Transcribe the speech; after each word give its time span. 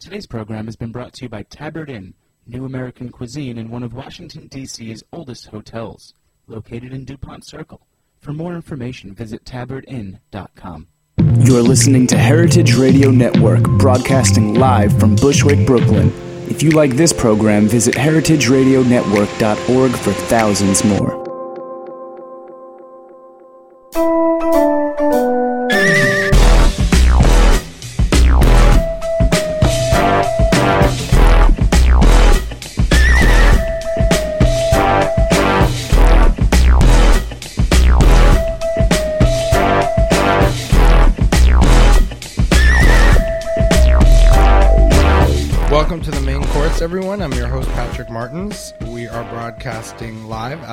Today's 0.00 0.26
program 0.26 0.64
has 0.64 0.76
been 0.76 0.92
brought 0.92 1.12
to 1.12 1.26
you 1.26 1.28
by 1.28 1.42
Tabard 1.42 1.90
Inn, 1.90 2.14
new 2.46 2.64
American 2.64 3.10
cuisine 3.10 3.58
in 3.58 3.68
one 3.68 3.82
of 3.82 3.92
Washington, 3.92 4.46
D.C.'s 4.46 5.04
oldest 5.12 5.48
hotels, 5.48 6.14
located 6.46 6.94
in 6.94 7.04
DuPont 7.04 7.44
Circle. 7.44 7.82
For 8.18 8.32
more 8.32 8.54
information, 8.54 9.14
visit 9.14 9.44
tabardinn.com. 9.44 10.86
You're 11.40 11.60
listening 11.60 12.06
to 12.06 12.16
Heritage 12.16 12.76
Radio 12.76 13.10
Network, 13.10 13.62
broadcasting 13.78 14.54
live 14.54 14.98
from 14.98 15.16
Bushwick, 15.16 15.66
Brooklyn. 15.66 16.10
If 16.48 16.62
you 16.62 16.70
like 16.70 16.92
this 16.92 17.12
program, 17.12 17.68
visit 17.68 17.94
heritageradionetwork.org 17.94 19.90
for 19.90 20.12
thousands 20.14 20.82
more. 20.82 21.19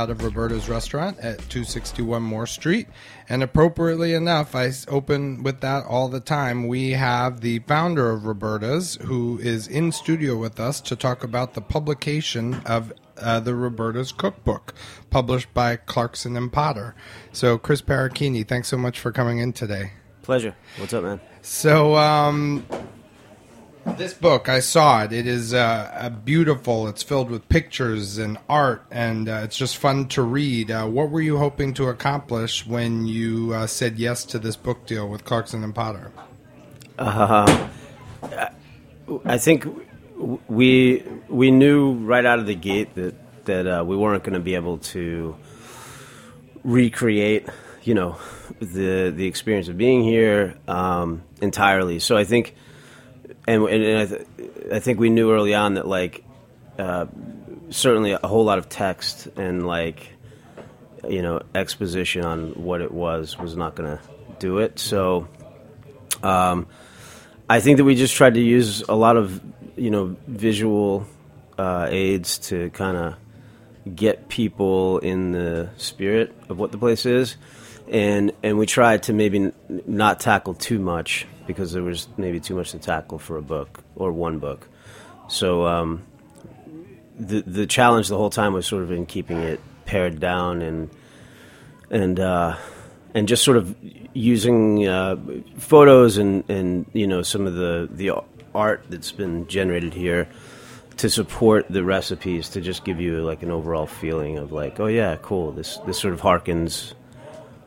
Out 0.08 0.12
of 0.12 0.24
Roberta's 0.24 0.70
restaurant 0.70 1.20
at 1.20 1.38
261 1.50 2.24
Moore 2.24 2.48
Street. 2.48 2.88
And 3.28 3.44
appropriately 3.44 4.14
enough, 4.14 4.56
I 4.56 4.72
open 4.88 5.44
with 5.44 5.60
that 5.60 5.86
all 5.86 6.08
the 6.08 6.22
time. 6.22 6.70
We 6.70 6.92
have 6.92 7.42
the 7.42 7.60
founder 7.60 8.10
of 8.12 8.26
Roberta's 8.26 8.98
who 9.02 9.38
is 9.40 9.68
in 9.68 9.92
studio 9.92 10.38
with 10.38 10.62
us 10.62 10.80
to 10.80 10.96
talk 10.96 11.26
about 11.26 11.56
the 11.56 11.62
publication 11.62 12.62
of 12.66 12.94
uh, 13.18 13.42
the 13.42 13.54
Roberta's 13.54 14.14
cookbook, 14.14 14.74
published 15.10 15.54
by 15.54 15.76
Clarkson 15.76 16.38
and 16.38 16.54
Potter. 16.54 16.96
So, 17.34 17.58
Chris 17.58 17.82
Parachini, 17.82 18.48
thanks 18.48 18.70
so 18.70 18.78
much 18.78 19.02
for 19.02 19.12
coming 19.12 19.40
in 19.40 19.52
today. 19.52 19.92
Pleasure. 20.22 20.56
What's 20.78 20.94
up, 20.94 21.04
man? 21.04 21.20
So, 21.42 21.98
um, 21.98 22.66
this 23.96 24.14
book, 24.14 24.50
I 24.50 24.60
saw 24.60 25.04
it. 25.04 25.14
It 25.14 25.28
is 25.28 25.54
uh, 25.54 26.12
beautiful. 26.26 26.88
It's 26.88 27.04
filled 27.04 27.30
with 27.30 27.48
pictures 27.50 28.18
and 28.18 28.38
art, 28.50 28.86
and 28.92 29.30
uh, 29.30 29.42
it's 29.44 29.58
just 29.58 29.78
fun 29.78 30.08
to 30.10 30.22
read. 30.22 30.72
Uh, 30.72 30.88
what 30.88 31.10
were 31.10 31.22
you 31.22 31.38
hoping 31.38 31.74
to 31.76 31.88
accomplish 31.88 32.66
when 32.66 33.06
you 33.06 33.54
uh, 33.54 33.68
said 33.68 33.98
yes 33.98 34.26
to 34.26 34.40
this 34.40 34.56
book 34.56 34.86
deal 34.86 35.08
with 35.08 35.24
Clarkson 35.24 35.64
and 35.64 35.74
Potter? 35.74 36.12
I 39.26 39.38
think 39.38 39.66
we 40.48 41.04
we 41.30 41.52
knew 41.52 41.94
right 41.94 42.26
out 42.26 42.40
of 42.40 42.48
the 42.48 42.56
gate 42.56 42.96
that 42.96 43.16
that 43.46 43.68
uh, 43.68 43.84
we 43.86 43.96
weren't 43.96 44.24
going 44.24 44.34
to 44.34 44.40
be 44.40 44.56
able 44.56 44.80
to 44.80 45.36
recreate, 46.64 47.48
you 47.84 47.94
know, 47.94 48.18
the 48.60 49.12
the 49.16 49.28
experience 49.28 49.68
of 49.68 49.78
being 49.78 50.04
here 50.04 50.58
um, 50.68 51.24
entirely. 51.42 52.00
So 52.00 52.18
I 52.18 52.24
think, 52.24 52.56
and, 53.48 53.64
and, 53.64 53.84
and 53.84 53.98
I, 53.98 54.06
th- 54.06 54.28
I 54.74 54.80
think 54.80 55.00
we 55.00 55.10
knew 55.10 55.32
early 55.32 55.56
on 55.56 55.76
that 55.76 55.88
like 55.88 56.24
uh, 56.78 57.08
certainly 57.70 58.12
a 58.12 58.20
whole 58.20 58.44
lot 58.44 58.60
of 58.60 58.70
text 58.70 59.28
and 59.38 59.66
like 59.66 60.14
you 61.08 61.22
know 61.22 61.42
exposition 61.56 62.24
on 62.24 62.52
what 62.52 62.82
it 62.82 62.92
was 62.92 63.38
was 63.38 63.56
not 63.56 63.76
going 63.76 63.98
to 63.98 64.04
do 64.40 64.60
it. 64.60 64.80
So. 64.80 65.28
Um, 66.24 66.68
I 67.50 67.62
think 67.62 67.78
that 67.78 67.86
we 67.86 67.96
just 67.96 68.14
tried 68.14 68.34
to 68.34 68.42
use 68.42 68.82
a 68.90 68.96
lot 68.96 69.16
of 69.16 69.42
you 69.78 69.90
know 69.90 70.18
visual 70.28 71.08
uh, 71.58 71.88
aids 71.90 72.40
to 72.50 72.70
kind 72.72 72.98
of 72.98 73.96
get 73.96 74.28
people 74.28 75.00
in 75.00 75.32
the 75.32 75.70
spirit 75.78 76.36
of 76.50 76.60
what 76.60 76.74
the 76.74 76.78
place 76.78 77.06
is, 77.06 77.38
and 77.90 78.34
and 78.44 78.58
we 78.58 78.66
tried 78.66 79.04
to 79.04 79.14
maybe 79.14 79.38
n- 79.38 79.54
not 79.86 80.20
tackle 80.20 80.56
too 80.56 80.78
much 80.78 81.26
because 81.48 81.72
there 81.72 81.84
was 81.84 82.08
maybe 82.18 82.40
too 82.40 82.56
much 82.56 82.72
to 82.72 82.80
tackle 82.80 83.18
for 83.18 83.38
a 83.38 83.42
book 83.42 83.84
or 83.96 84.12
one 84.12 84.40
book. 84.40 84.68
So 85.28 85.66
um, 85.66 86.06
the 87.18 87.42
the 87.42 87.66
challenge 87.66 88.10
the 88.10 88.18
whole 88.18 88.30
time 88.30 88.54
was 88.54 88.68
sort 88.68 88.84
of 88.84 88.92
in 88.92 89.06
keeping 89.06 89.40
it 89.40 89.60
pared 89.86 90.20
down 90.20 90.62
and 90.62 90.90
and 91.90 92.20
uh, 92.20 92.58
and 93.14 93.28
just 93.28 93.44
sort 93.44 93.58
of 93.58 93.76
using 94.14 94.88
uh, 94.88 95.16
photos 95.58 96.18
and, 96.18 96.48
and 96.50 96.86
you 96.94 97.08
know 97.08 97.22
some 97.22 97.48
of 97.48 97.56
the 97.56 97.90
the 97.92 98.12
art 98.54 98.84
that's 98.90 99.12
been 99.12 99.48
generated 99.48 99.94
here 99.94 100.28
to 100.98 101.10
support 101.10 101.68
the 101.70 101.84
recipes 101.84 102.50
to 102.50 102.62
just 102.62 102.84
give 102.84 103.00
you 103.00 103.24
like 103.24 103.44
an 103.44 103.52
overall 103.52 103.86
feeling 103.86 104.38
of 104.38 104.52
like 104.52 104.80
oh 104.80 104.88
yeah 104.88 105.16
cool 105.22 105.52
this 105.52 105.78
this 105.86 106.00
sort 106.00 106.14
of 106.14 106.22
harkens 106.22 106.94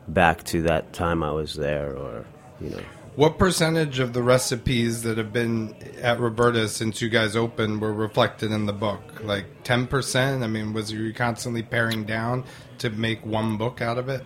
back 0.07 0.43
to 0.43 0.63
that 0.63 0.91
time 0.93 1.23
I 1.23 1.31
was 1.31 1.53
there 1.53 1.95
or 1.95 2.25
you 2.59 2.71
know 2.71 2.83
What 3.15 3.37
percentage 3.37 3.99
of 3.99 4.13
the 4.13 4.23
recipes 4.23 5.03
that 5.03 5.17
have 5.17 5.33
been 5.33 5.75
at 6.01 6.19
Roberta 6.19 6.69
since 6.69 7.01
you 7.01 7.09
guys 7.09 7.35
opened 7.35 7.81
were 7.81 7.93
reflected 7.93 8.51
in 8.51 8.65
the 8.65 8.73
book? 8.73 9.01
Like 9.21 9.63
ten 9.63 9.85
percent? 9.85 10.43
I 10.43 10.47
mean, 10.47 10.71
was 10.71 10.91
you 10.93 11.13
constantly 11.13 11.61
paring 11.61 12.05
down 12.05 12.45
to 12.77 12.89
make 12.89 13.25
one 13.25 13.57
book 13.57 13.81
out 13.81 13.97
of 13.97 14.07
it? 14.07 14.23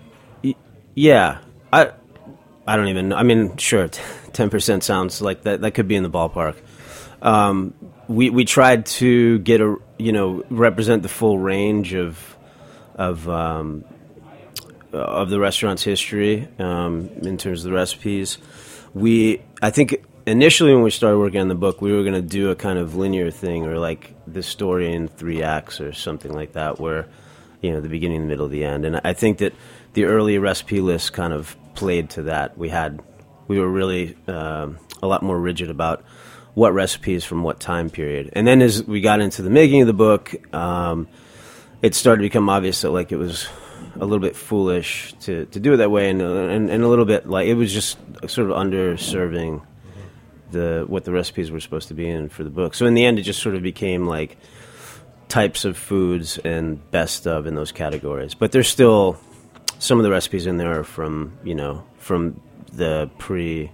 Yeah, 0.94 1.40
I 1.74 1.94
I 2.68 2.76
don't 2.76 2.88
even. 2.90 3.10
know. 3.10 3.16
I 3.16 3.24
mean, 3.24 3.58
sure, 3.58 3.88
ten 4.34 4.52
percent 4.52 4.84
sounds 4.84 5.20
like 5.20 5.44
that. 5.44 5.62
That 5.62 5.72
could 5.72 5.88
be 5.88 5.96
in 5.96 6.04
the 6.04 6.10
ballpark. 6.10 6.56
Um, 7.24 7.74
we 8.08 8.30
we 8.30 8.46
tried 8.46 8.86
to 8.86 9.40
get 9.40 9.62
a 9.62 9.78
you 9.98 10.12
know 10.12 10.44
represent 10.52 11.02
the 11.02 11.10
full 11.10 11.40
range 11.40 11.96
of 11.96 12.38
of 12.94 13.28
um, 13.28 13.84
of 14.94 15.30
the 15.30 15.40
restaurant's 15.40 15.84
history 15.84 16.48
um, 16.60 17.10
in 17.24 17.38
terms 17.38 17.66
of 17.66 17.72
the 17.72 17.76
recipes. 17.76 18.38
We 18.96 19.44
I 19.62 19.70
think 19.70 20.04
initially 20.26 20.74
when 20.74 20.84
we 20.84 20.90
started 20.90 21.20
working 21.20 21.42
on 21.42 21.48
the 21.48 21.56
book, 21.56 21.82
we 21.82 21.92
were 21.92 22.02
going 22.02 22.16
to 22.16 22.22
do 22.22 22.50
a 22.50 22.56
kind 22.56 22.80
of 22.80 22.96
linear 22.96 23.30
thing 23.30 23.66
or 23.68 23.78
like 23.78 24.16
the 24.26 24.42
story 24.42 24.92
in 24.92 25.08
three 25.08 25.44
acts 25.44 25.80
or 25.80 25.94
something 25.94 26.34
like 26.34 26.54
that, 26.54 26.80
where 26.80 27.08
you 27.62 27.72
know 27.72 27.82
the 27.82 27.90
beginning, 27.90 28.22
the 28.22 28.28
middle, 28.28 28.48
the 28.48 28.64
end. 28.64 28.86
And 28.86 29.00
I 29.04 29.14
think 29.14 29.38
that 29.40 29.54
the 29.94 30.06
early 30.06 30.40
recipe 30.40 30.82
list 30.82 31.14
kind 31.14 31.34
of 31.34 31.56
played 31.76 32.10
to 32.12 32.24
that. 32.24 32.58
We 32.58 32.70
had 32.70 33.02
we 33.48 33.60
were 33.60 33.70
really 33.70 34.18
um, 34.28 34.80
a 35.04 35.08
lot 35.08 35.22
more 35.22 35.40
rigid 35.40 35.70
about 35.70 36.04
what 36.54 36.74
recipes 36.74 37.24
from 37.26 37.44
what 37.44 37.60
time 37.60 37.90
period. 37.90 38.30
And 38.34 38.48
then 38.48 38.62
as 38.62 38.84
we 38.84 39.02
got 39.02 39.20
into 39.20 39.42
the 39.42 39.50
making 39.50 39.82
of 39.82 39.88
the 39.88 39.94
book, 39.94 40.34
um, 40.56 41.08
it 41.82 41.94
started 41.94 42.22
to 42.22 42.26
become 42.26 42.50
obvious 42.50 42.82
that 42.82 42.92
like 42.92 43.12
it 43.12 43.18
was 43.18 43.48
a 43.96 44.06
little 44.06 44.20
bit 44.20 44.36
foolish 44.36 45.14
to, 45.22 45.46
to 45.48 45.60
do 45.60 45.74
it 45.74 45.78
that 45.78 45.92
way, 45.92 46.10
and, 46.10 46.22
and 46.22 46.70
and 46.70 46.84
a 46.84 46.88
little 46.88 47.06
bit 47.06 47.28
like 47.28 47.48
it 47.48 47.56
was 47.56 47.74
just 47.74 47.98
sort 48.28 48.50
of 48.50 48.58
underserving 48.58 49.62
the 50.52 50.86
what 50.88 51.06
the 51.06 51.12
recipes 51.12 51.52
were 51.52 51.60
supposed 51.60 51.88
to 51.88 51.94
be 51.94 52.10
in 52.10 52.30
for 52.30 52.44
the 52.44 52.50
book. 52.50 52.74
So 52.76 52.86
in 52.86 52.94
the 52.94 53.06
end, 53.06 53.20
it 53.20 53.24
just 53.24 53.42
sort 53.42 53.56
of 53.56 53.62
became 53.62 54.06
like 54.06 54.38
types 55.28 55.66
of 55.66 55.78
foods 55.78 56.38
and 56.40 56.80
best 56.92 57.28
of 57.28 57.48
in 57.48 57.56
those 57.56 57.72
categories. 57.72 58.34
But 58.34 58.52
there's 58.52 58.68
still 58.68 59.18
some 59.80 60.00
of 60.00 60.04
the 60.04 60.12
recipes 60.12 60.46
in 60.46 60.58
there 60.58 60.80
are 60.80 60.84
from 60.84 61.38
you 61.44 61.56
know 61.56 61.84
from 61.98 62.42
the 62.74 63.10
pre 63.18 63.72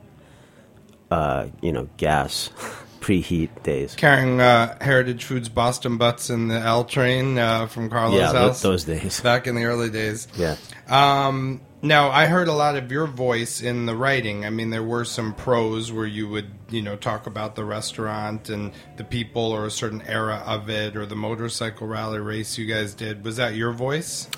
uh, 1.10 1.48
you 1.62 1.72
know 1.72 1.90
gas 1.98 2.50
preheat 3.02 3.64
days. 3.64 3.96
Carrying 3.96 4.40
uh, 4.40 4.78
Heritage 4.80 5.26
Foods 5.26 5.50
Boston 5.50 5.98
Butts 5.98 6.30
in 6.30 6.48
the 6.48 6.60
L 6.60 6.86
train 6.86 7.38
uh, 7.38 7.68
from 7.68 7.90
Carlo's 7.90 8.20
Yeah, 8.20 8.32
house 8.32 8.62
those 8.62 8.86
days. 8.86 9.20
back 9.24 9.48
in 9.48 9.56
the 9.56 9.66
early 9.66 9.90
days. 9.90 10.28
Yeah. 10.38 10.56
Um, 10.88 11.62
now 11.82 12.10
I 12.12 12.28
heard 12.28 12.48
a 12.48 12.54
lot 12.54 12.76
of 12.76 12.92
your 12.92 13.08
voice 13.08 13.62
in 13.62 13.88
the 13.88 13.96
writing. 13.96 14.46
I 14.46 14.52
mean, 14.52 14.70
there 14.70 14.84
were 14.84 15.04
some 15.04 15.34
prose 15.34 15.92
where 15.92 16.06
you 16.06 16.30
would, 16.30 16.48
you 16.70 16.82
know, 16.82 16.96
talk 16.96 17.26
about 17.26 17.56
the 17.56 17.66
restaurant 17.66 18.50
and 18.50 18.72
the 18.98 19.04
people 19.04 19.52
or 19.52 19.66
a 19.66 19.72
certain 19.72 20.04
era 20.04 20.44
of 20.46 20.70
it 20.70 20.96
or 20.96 21.06
the 21.08 21.16
motorcycle 21.16 21.88
rally 21.88 22.20
race 22.20 22.58
you 22.58 22.68
guys 22.68 22.94
did. 22.94 23.26
Was 23.26 23.38
that 23.38 23.56
your 23.56 23.72
voice? 23.72 24.30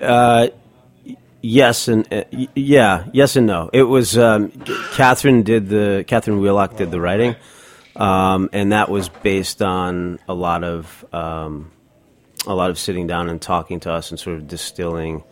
Uh, 0.00 0.48
yes 1.42 1.86
and 1.88 2.12
uh, 2.12 2.24
yeah, 2.56 3.04
yes 3.12 3.36
and 3.36 3.46
no. 3.46 3.70
It 3.72 3.84
was 3.84 4.18
um, 4.18 4.50
Katherine 4.94 5.44
did 5.44 5.68
the 5.68 6.04
Katherine 6.08 6.40
Wheelock 6.40 6.76
did 6.76 6.90
the 6.90 7.00
writing, 7.00 7.36
um, 7.96 8.50
and 8.52 8.72
that 8.72 8.88
was 8.88 9.08
based 9.08 9.62
on 9.62 10.18
a 10.28 10.34
lot 10.34 10.64
of 10.64 11.04
um, 11.12 11.70
a 12.46 12.54
lot 12.54 12.70
of 12.70 12.78
sitting 12.78 13.06
down 13.06 13.28
and 13.28 13.40
talking 13.40 13.80
to 13.80 13.92
us 13.92 14.10
and 14.10 14.18
sort 14.18 14.36
of 14.36 14.48
distilling 14.48 15.22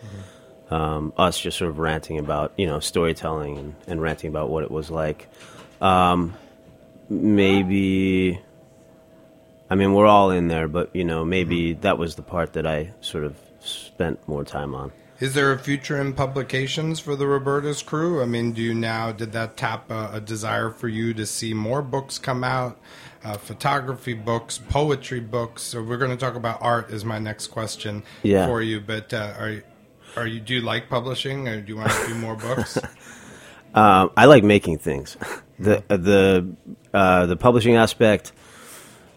um, 0.70 1.12
us 1.16 1.38
just 1.38 1.58
sort 1.58 1.70
of 1.70 1.78
ranting 1.78 2.18
about 2.18 2.52
you 2.56 2.66
know 2.66 2.80
storytelling 2.80 3.58
and, 3.58 3.74
and 3.86 4.02
ranting 4.02 4.28
about 4.28 4.48
what 4.48 4.64
it 4.64 4.70
was 4.70 4.90
like. 4.90 5.28
Um, 5.80 6.34
maybe, 7.08 8.40
I 9.68 9.74
mean, 9.74 9.92
we're 9.92 10.06
all 10.06 10.30
in 10.30 10.48
there, 10.48 10.68
but 10.68 10.94
you 10.94 11.04
know, 11.04 11.24
maybe 11.24 11.74
that 11.74 11.98
was 11.98 12.14
the 12.14 12.22
part 12.22 12.54
that 12.54 12.66
I 12.66 12.92
sort 13.00 13.24
of 13.24 13.36
spent 13.60 14.26
more 14.26 14.44
time 14.44 14.74
on. 14.74 14.92
Is 15.22 15.34
there 15.34 15.52
a 15.52 15.58
future 15.58 16.00
in 16.00 16.14
publications 16.14 16.98
for 16.98 17.14
the 17.14 17.28
Roberta's 17.28 17.80
crew? 17.80 18.20
I 18.20 18.24
mean, 18.24 18.50
do 18.50 18.60
you 18.60 18.74
now 18.74 19.12
did 19.12 19.30
that 19.32 19.56
tap 19.56 19.88
a, 19.88 20.10
a 20.14 20.20
desire 20.20 20.68
for 20.70 20.88
you 20.88 21.14
to 21.14 21.24
see 21.26 21.54
more 21.54 21.80
books 21.80 22.18
come 22.18 22.42
out, 22.42 22.76
uh, 23.22 23.34
photography 23.38 24.14
books, 24.14 24.58
poetry 24.58 25.20
books? 25.20 25.62
So 25.62 25.80
we're 25.80 25.96
going 25.98 26.10
to 26.10 26.16
talk 26.16 26.34
about 26.34 26.60
art. 26.60 26.90
Is 26.90 27.04
my 27.04 27.20
next 27.20 27.46
question 27.48 28.02
Yeah. 28.24 28.46
for 28.46 28.62
you? 28.62 28.80
But 28.80 29.14
uh, 29.14 29.34
are 29.38 29.62
are 30.16 30.26
you 30.26 30.40
do 30.40 30.54
you 30.54 30.60
like 30.60 30.88
publishing 30.90 31.46
or 31.46 31.60
do 31.60 31.68
you 31.68 31.76
want 31.76 31.92
to 31.92 32.06
do 32.08 32.14
more 32.16 32.34
books? 32.34 32.76
Um, 33.74 34.10
I 34.16 34.24
like 34.24 34.42
making 34.42 34.78
things. 34.78 35.16
the 35.56 35.84
the 35.86 36.52
uh, 36.92 37.26
the 37.26 37.36
publishing 37.36 37.76
aspect. 37.76 38.32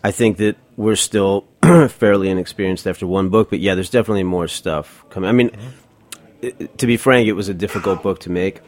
I 0.04 0.12
think 0.12 0.38
that 0.38 0.56
we're 0.78 0.98
still 0.98 1.48
fairly 1.90 2.30
inexperienced 2.30 2.86
after 2.86 3.08
one 3.08 3.30
book, 3.30 3.50
but 3.50 3.60
yeah, 3.60 3.74
there's 3.74 3.90
definitely 3.90 4.22
more 4.24 4.48
stuff 4.48 5.04
coming. 5.10 5.28
I 5.28 5.34
mean, 5.34 5.50
i- 5.56 5.58
to 6.77 6.88
be 6.88 6.97
frank, 6.97 7.27
it 7.27 7.33
was 7.33 7.50
a 7.50 7.53
difficult 7.53 8.03
book 8.03 8.19
to 8.21 8.31
make. 8.31 8.62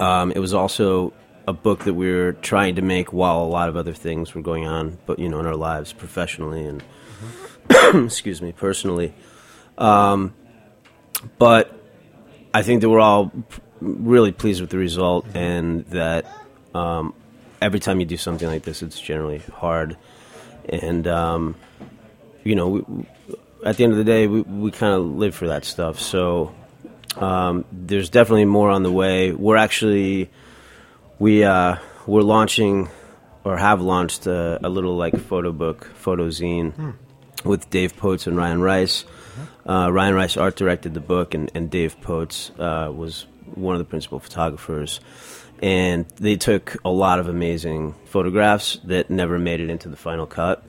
Um, 0.00 0.30
it 0.32 0.38
was 0.38 0.54
also 0.54 1.12
a 1.46 1.52
book 1.52 1.84
that 1.84 1.94
we 1.94 2.12
were 2.12 2.32
trying 2.34 2.76
to 2.76 2.82
make 2.82 3.12
while 3.12 3.42
a 3.42 3.48
lot 3.48 3.68
of 3.68 3.76
other 3.76 3.94
things 3.94 4.34
were 4.34 4.42
going 4.42 4.66
on, 4.66 4.98
but 5.06 5.18
you 5.18 5.28
know, 5.28 5.40
in 5.40 5.46
our 5.46 5.56
lives, 5.56 5.92
professionally 5.92 6.64
and 6.66 6.82
excuse 8.06 8.40
me, 8.42 8.52
personally. 8.52 9.12
Um, 9.76 10.34
but 11.38 11.72
I 12.54 12.62
think 12.62 12.80
that 12.82 12.88
we're 12.90 13.00
all 13.00 13.32
really 13.80 14.32
pleased 14.32 14.60
with 14.60 14.70
the 14.70 14.78
result, 14.78 15.26
and 15.34 15.84
that 15.86 16.26
um, 16.74 17.14
every 17.62 17.80
time 17.80 18.00
you 18.00 18.06
do 18.06 18.16
something 18.16 18.48
like 18.48 18.62
this, 18.62 18.82
it's 18.82 19.00
generally 19.00 19.38
hard. 19.54 19.96
And 20.68 21.06
um, 21.06 21.54
you 22.44 22.54
know, 22.54 22.68
we- 22.68 23.06
at 23.64 23.76
the 23.76 23.82
end 23.82 23.92
of 23.92 23.98
the 23.98 24.04
day, 24.04 24.28
we, 24.28 24.42
we 24.42 24.70
kind 24.70 24.94
of 24.94 25.04
live 25.04 25.34
for 25.34 25.48
that 25.48 25.64
stuff. 25.64 25.98
So 25.98 26.54
um, 27.16 27.64
there's 27.72 28.10
definitely 28.10 28.44
more 28.44 28.70
on 28.70 28.82
the 28.82 28.92
way. 28.92 29.32
We're 29.32 29.56
actually 29.56 30.30
we 31.18 31.44
uh, 31.44 31.76
we're 32.06 32.22
launching 32.22 32.88
or 33.44 33.56
have 33.56 33.80
launched 33.80 34.26
a, 34.26 34.64
a 34.64 34.68
little 34.68 34.96
like 34.96 35.18
photo 35.18 35.52
book, 35.52 35.90
photo 35.94 36.28
zine 36.28 36.94
with 37.44 37.70
Dave 37.70 37.96
Potes 37.96 38.26
and 38.26 38.36
Ryan 38.36 38.60
Rice. 38.60 39.04
Uh, 39.66 39.90
Ryan 39.92 40.14
Rice 40.14 40.36
art 40.36 40.56
directed 40.56 40.94
the 40.94 41.00
book, 41.00 41.34
and, 41.34 41.50
and 41.54 41.70
Dave 41.70 42.00
Potes 42.00 42.50
uh, 42.58 42.92
was 42.94 43.26
one 43.54 43.74
of 43.74 43.78
the 43.78 43.84
principal 43.84 44.18
photographers. 44.18 45.00
And 45.60 46.06
they 46.16 46.36
took 46.36 46.76
a 46.84 46.90
lot 46.90 47.18
of 47.18 47.28
amazing 47.28 47.94
photographs 48.06 48.78
that 48.84 49.10
never 49.10 49.38
made 49.38 49.60
it 49.60 49.70
into 49.70 49.88
the 49.88 49.96
final 49.96 50.26
cut. 50.26 50.62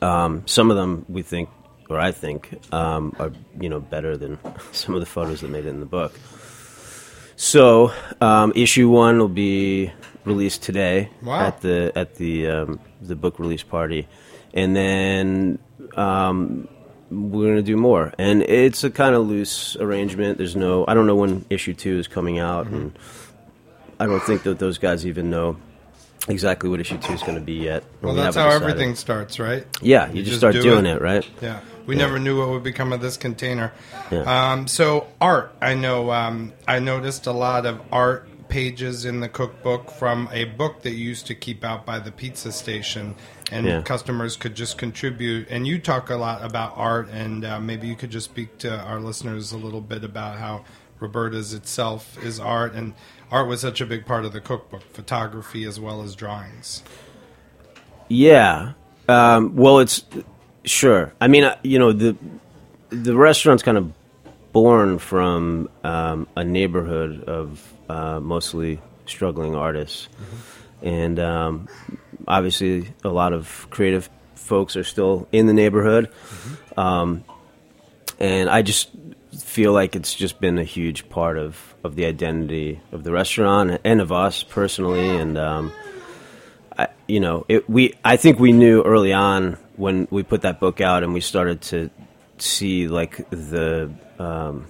Um, 0.00 0.42
some 0.46 0.70
of 0.70 0.76
them 0.76 1.04
we 1.08 1.22
think, 1.22 1.48
or 1.88 1.98
I 1.98 2.12
think, 2.12 2.50
um, 2.72 3.14
are 3.18 3.32
you 3.60 3.68
know 3.68 3.80
better 3.80 4.16
than 4.16 4.38
some 4.72 4.94
of 4.94 5.00
the 5.00 5.06
photos 5.06 5.40
that 5.40 5.50
made 5.50 5.66
it 5.66 5.68
in 5.68 5.80
the 5.80 5.86
book. 5.86 6.14
So 7.36 7.92
um, 8.20 8.52
issue 8.54 8.88
one 8.88 9.18
will 9.18 9.28
be 9.28 9.90
released 10.24 10.62
today 10.62 11.10
Wow. 11.22 11.40
at 11.46 11.60
the 11.60 11.92
at 11.96 12.14
the 12.16 12.48
um, 12.48 12.80
the 13.00 13.16
book 13.16 13.38
release 13.38 13.62
party, 13.62 14.06
and 14.54 14.76
then 14.76 15.58
um, 15.96 16.68
we're 17.10 17.48
gonna 17.48 17.62
do 17.62 17.76
more. 17.76 18.12
And 18.18 18.42
it's 18.42 18.84
a 18.84 18.90
kind 18.90 19.14
of 19.14 19.26
loose 19.26 19.76
arrangement. 19.76 20.38
There's 20.38 20.56
no 20.56 20.84
I 20.86 20.94
don't 20.94 21.06
know 21.06 21.16
when 21.16 21.44
issue 21.50 21.74
two 21.74 21.98
is 21.98 22.06
coming 22.06 22.38
out, 22.38 22.66
and 22.68 22.96
I 23.98 24.06
don't 24.06 24.22
think 24.22 24.44
that 24.44 24.58
those 24.58 24.78
guys 24.78 25.06
even 25.06 25.30
know 25.30 25.56
exactly 26.28 26.68
what 26.70 26.80
issue 26.80 26.98
two 26.98 27.12
is 27.12 27.22
going 27.22 27.34
to 27.34 27.40
be 27.40 27.54
yet. 27.54 27.84
well, 28.00 28.14
We 28.14 28.20
that's 28.20 28.36
how 28.36 28.46
decided. 28.46 28.68
everything 28.70 28.94
starts, 28.94 29.38
right? 29.38 29.66
Yeah, 29.80 30.10
you, 30.12 30.22
just, 30.22 30.38
start 30.38 30.54
do 30.54 30.62
doing 30.62 30.86
it, 30.86 31.00
right? 31.00 31.26
Yeah, 31.40 31.60
we 31.86 31.96
Yeah. 31.96 32.02
never 32.06 32.18
knew 32.18 32.38
what 32.38 32.48
would 32.50 32.62
become 32.62 32.92
of 32.92 33.00
this 33.00 33.16
container. 33.16 33.72
Yeah. 34.10 34.52
Um, 34.52 34.66
so 34.68 35.08
art, 35.20 35.54
I 35.60 35.74
know. 35.74 36.10
Um, 36.12 36.52
I 36.68 36.78
noticed 36.78 37.26
a 37.26 37.32
lot 37.32 37.66
of 37.66 37.80
art 37.90 38.28
pages 38.48 39.06
in 39.06 39.20
the 39.20 39.28
cookbook 39.30 39.90
from 39.90 40.28
a 40.30 40.44
book 40.44 40.82
that 40.82 40.90
you 40.90 41.08
used 41.08 41.26
to 41.26 41.34
keep 41.34 41.64
out 41.64 41.86
by 41.86 41.98
the 41.98 42.12
pizza 42.12 42.52
station, 42.52 43.14
and 43.50 43.66
Yeah. 43.66 43.80
customers 43.80 44.36
could 44.36 44.54
just 44.54 44.76
contribute. 44.76 45.48
And 45.50 45.66
you 45.66 45.78
talk 45.78 46.10
a 46.10 46.16
lot 46.16 46.44
about 46.44 46.74
art, 46.76 47.08
and 47.10 47.44
uh, 47.46 47.58
maybe 47.60 47.86
you 47.88 47.96
could 47.96 48.10
just 48.10 48.26
speak 48.26 48.58
to 48.58 48.78
our 48.78 49.00
listeners 49.00 49.52
a 49.52 49.56
little 49.56 49.80
bit 49.80 50.04
about 50.04 50.36
how 50.38 50.64
Roberta's 51.02 51.52
itself 51.52 52.16
is 52.24 52.38
art, 52.40 52.74
and 52.74 52.94
art 53.30 53.48
was 53.48 53.60
such 53.60 53.80
a 53.80 53.86
big 53.86 54.06
part 54.06 54.24
of 54.24 54.32
the 54.32 54.40
cookbook, 54.40 54.82
photography 54.92 55.64
as 55.64 55.80
well 55.80 56.02
as 56.02 56.14
drawings. 56.14 56.82
Yeah. 58.08 58.72
Um, 59.08 59.56
well, 59.56 59.80
it's 59.80 60.04
sure. 60.64 61.12
I 61.20 61.28
mean, 61.28 61.44
uh, 61.44 61.58
you 61.62 61.78
know, 61.78 61.92
the 61.92 62.16
the 62.90 63.16
restaurant's 63.16 63.62
kind 63.62 63.76
of 63.76 63.92
born 64.52 64.98
from 64.98 65.68
um, 65.82 66.28
a 66.36 66.44
neighborhood 66.44 67.24
of 67.24 67.72
uh, 67.88 68.20
mostly 68.20 68.80
struggling 69.06 69.54
artists, 69.56 70.08
and 70.80 71.18
um, 71.18 71.68
obviously, 72.28 72.94
a 73.02 73.08
lot 73.08 73.32
of 73.32 73.66
creative 73.70 74.08
folks 74.34 74.76
are 74.76 74.84
still 74.84 75.26
in 75.32 75.46
the 75.46 75.52
neighborhood. 75.52 76.10
Um, 76.76 77.24
and 78.22 78.48
I 78.48 78.62
just 78.62 78.88
feel 79.52 79.74
like 79.74 79.94
it's 79.94 80.14
just 80.14 80.40
been 80.40 80.56
a 80.56 80.64
huge 80.64 81.10
part 81.10 81.36
of, 81.36 81.74
of 81.84 81.94
the 81.94 82.06
identity 82.06 82.80
of 82.90 83.04
the 83.04 83.12
restaurant 83.12 83.78
and 83.84 84.00
of 84.00 84.10
us 84.10 84.42
personally, 84.42 85.10
and 85.10 85.36
um, 85.36 85.70
I, 86.78 86.88
you 87.06 87.20
know, 87.20 87.44
it, 87.50 87.68
we 87.68 87.92
I 88.02 88.16
think 88.16 88.38
we 88.38 88.52
knew 88.52 88.82
early 88.82 89.12
on 89.12 89.58
when 89.76 90.08
we 90.10 90.22
put 90.22 90.40
that 90.42 90.58
book 90.58 90.80
out 90.80 91.02
and 91.02 91.12
we 91.12 91.20
started 91.20 91.60
to 91.72 91.90
see 92.38 92.88
like 92.88 93.28
the 93.28 93.92
um, 94.18 94.66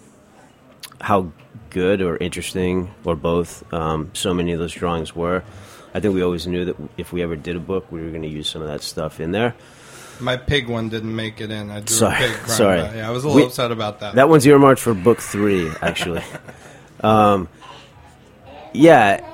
how 1.01 1.31
good 1.71 2.03
or 2.03 2.17
interesting 2.17 2.93
or 3.05 3.15
both 3.15 3.73
um, 3.73 4.11
so 4.15 4.35
many 4.35 4.51
of 4.51 4.59
those 4.59 4.73
drawings 4.73 5.15
were. 5.15 5.45
I 5.95 6.01
think 6.01 6.13
we 6.13 6.23
always 6.23 6.49
knew 6.49 6.65
that 6.65 6.77
if 6.97 7.13
we 7.13 7.23
ever 7.23 7.37
did 7.37 7.55
a 7.55 7.61
book, 7.61 7.93
we 7.93 8.03
were 8.03 8.11
going 8.11 8.23
to 8.23 8.29
use 8.29 8.49
some 8.49 8.63
of 8.63 8.69
that 8.69 8.83
stuff 8.83 9.21
in 9.21 9.31
there. 9.31 9.55
My 10.23 10.37
pig 10.37 10.69
one 10.69 10.89
didn't 10.89 11.15
make 11.15 11.41
it 11.41 11.51
in. 11.51 11.71
I 11.71 11.81
drew 11.81 11.97
Sorry, 11.97 12.25
a 12.25 12.29
pig. 12.29 12.47
sorry. 12.49 12.79
Yeah, 12.81 13.09
I 13.09 13.11
was 13.11 13.25
a 13.25 13.27
little 13.29 13.43
We- 13.43 13.47
upset 13.49 13.71
about 13.73 14.01
that. 14.01 14.15
That 14.15 14.29
one's 14.29 14.47
earmarked 14.47 14.81
for 14.81 14.95
book 14.95 15.19
three, 15.21 15.71
actually. 15.83 16.23
um, 17.01 17.49
yeah, 18.73 19.27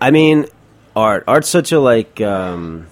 I 0.00 0.10
mean, 0.10 0.46
art. 0.94 1.24
Art's 1.26 1.48
such 1.48 1.72
a 1.72 1.80
like. 1.80 2.20
Um, 2.20 2.86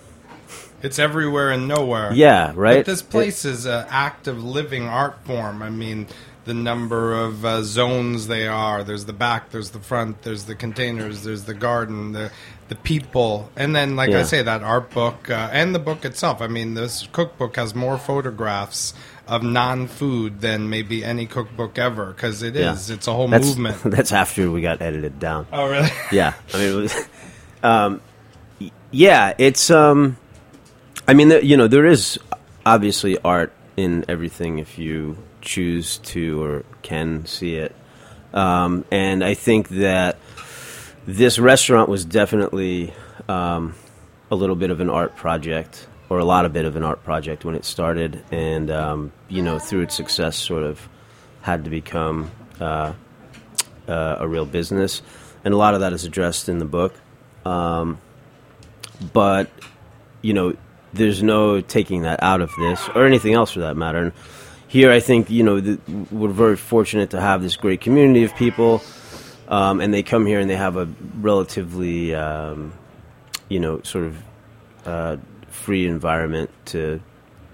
It's 0.83 0.99
everywhere 0.99 1.51
and 1.51 1.69
nowhere. 1.69 2.13
yeah, 2.13 2.53
right. 2.55 2.79
But 2.79 2.87
this 2.87 3.03
place 3.03 3.45
is 3.45 3.67
an 3.67 3.87
active, 3.91 4.43
living 4.43 4.89
art 4.89 5.19
form. 5.25 5.63
I 5.63 5.71
mean, 5.71 6.07
the 6.45 6.55
number 6.55 7.13
of 7.13 7.45
uh, 7.45 7.63
zones 7.63 8.27
they 8.27 8.47
are. 8.49 8.83
There's 8.83 9.05
the 9.05 9.13
back. 9.13 9.51
There's 9.51 9.71
the 9.71 9.81
front. 9.81 10.23
There's 10.23 10.45
the 10.45 10.55
containers. 10.55 11.23
There's 11.23 11.45
the 11.45 11.55
garden. 11.55 12.13
The 12.13 12.31
the 12.71 12.77
people, 12.77 13.51
and 13.57 13.75
then, 13.75 13.97
like 13.97 14.11
I 14.11 14.23
say, 14.23 14.43
that 14.43 14.63
art 14.63 14.91
book 14.91 15.29
uh, 15.29 15.51
and 15.53 15.75
the 15.75 15.81
book 15.81 16.05
itself. 16.05 16.41
I 16.41 16.47
mean, 16.47 16.75
this 16.75 17.07
cookbook 17.11 17.57
has 17.57 17.75
more 17.75 17.99
photographs 17.99 18.95
of 19.27 19.43
non-food 19.43 20.41
than 20.41 20.71
maybe 20.71 21.05
any 21.05 21.27
cookbook 21.27 21.79
ever 21.79 22.07
because 22.07 22.45
it 22.45 22.55
is. 22.55 22.89
Yeah. 22.89 22.95
It's 22.95 23.09
a 23.09 23.13
whole 23.13 23.27
that's, 23.27 23.57
movement. 23.57 23.83
That's 23.85 24.13
after 24.13 24.51
we 24.51 24.61
got 24.61 24.81
edited 24.81 25.19
down. 25.19 25.49
oh, 25.53 25.69
really? 25.69 25.89
yeah 26.13 26.35
i 26.53 26.57
mean 26.59 26.73
it 26.73 26.77
was, 26.77 27.09
um, 27.63 28.01
yeah 28.91 29.35
it's 29.39 29.71
um 29.71 30.17
i 31.07 31.15
mean 31.15 31.31
you 31.45 31.57
know 31.57 31.69
there 31.69 31.87
is 31.87 32.19
obviously 32.67 33.19
art 33.19 33.53
in 33.77 34.05
everything 34.09 34.59
if 34.59 34.79
you 34.79 35.17
choose 35.41 35.99
to 35.99 36.43
or 36.43 36.65
can 36.83 37.25
see 37.25 37.55
it 37.55 37.75
um, 38.35 38.85
and 38.91 39.23
i 39.23 39.35
think 39.35 39.69
that 39.69 40.19
this 41.07 41.39
restaurant 41.39 41.89
was 41.89 42.05
definitely 42.05 42.93
um, 43.29 43.75
a 44.31 44.35
little 44.35 44.57
bit 44.57 44.71
of 44.71 44.81
an 44.81 44.91
art 44.91 45.17
project 45.17 45.87
or 46.09 46.19
a 46.19 46.25
lot 46.25 46.45
of 46.45 46.53
bit 46.53 46.65
of 46.65 46.77
an 46.77 46.83
art 46.83 47.03
project 47.05 47.45
when 47.45 47.55
it 47.55 47.65
started 47.65 48.25
and 48.31 48.71
um, 48.71 49.13
you 49.29 49.43
know 49.43 49.59
through 49.59 49.83
its 49.83 49.95
success 49.95 50.37
sort 50.37 50.63
of 50.63 50.89
had 51.43 51.65
to 51.65 51.71
become 51.71 52.31
uh, 52.61 52.93
uh, 53.89 54.17
a 54.19 54.29
real 54.29 54.47
business, 54.47 55.03
and 55.45 55.55
a 55.55 55.57
lot 55.57 55.75
of 55.75 55.81
that 55.81 55.93
is 55.93 56.05
addressed 56.05 56.49
in 56.49 56.59
the 56.59 56.65
book. 56.65 56.95
Um, 57.45 57.99
but 59.13 59.51
you 60.23 60.35
know, 60.35 60.55
there's 60.93 61.23
no 61.23 61.61
taking 61.61 62.03
that 62.03 62.23
out 62.23 62.41
of 62.41 62.51
this 62.59 62.89
or 62.95 63.07
anything 63.07 63.35
else 63.35 63.53
for 63.53 63.61
that 63.61 63.77
matter. 63.77 63.99
And 63.99 64.13
here, 64.69 64.91
I 64.91 65.01
think 65.01 65.31
you 65.31 65.43
know 65.43 65.61
the, 65.61 65.79
we're 66.11 66.29
very 66.29 66.57
fortunate 66.57 67.11
to 67.11 67.21
have 67.21 67.43
this 67.43 67.57
great 67.57 67.81
community 67.81 68.25
of 68.25 68.35
people, 68.37 68.83
um, 69.51 69.81
and 69.81 69.93
they 69.93 70.03
come 70.03 70.25
here 70.25 70.41
and 70.41 70.49
they 70.49 70.57
have 70.57 70.77
a 70.77 70.89
relatively, 71.21 72.15
um, 72.15 72.73
you 73.49 73.61
know, 73.61 73.83
sort 73.83 74.07
of 74.07 74.17
uh, 74.87 75.17
free 75.49 75.87
environment 75.87 76.51
to 76.67 77.01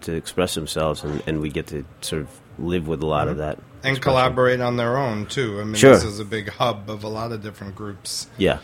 to 0.02 0.12
express 0.12 0.54
themselves, 0.54 1.02
and, 1.02 1.20
and 1.26 1.40
we 1.40 1.50
get 1.50 1.66
to 1.68 1.84
sort 2.02 2.22
of 2.22 2.28
live 2.58 2.86
with 2.86 3.02
a 3.02 3.06
lot 3.06 3.26
of 3.28 3.38
that. 3.38 3.56
and 3.82 3.96
expression. 3.96 4.02
collaborate 4.02 4.60
on 4.60 4.76
their 4.76 4.96
own 4.96 5.26
too. 5.26 5.60
I 5.60 5.64
mean, 5.64 5.74
Sure. 5.74 5.94
this 5.94 6.04
is 6.04 6.20
a 6.20 6.24
big 6.24 6.48
hub 6.48 6.88
of 6.88 7.02
a 7.02 7.08
lot 7.08 7.32
of 7.32 7.42
different 7.42 7.74
groups. 7.74 8.28
Yeah. 8.38 8.58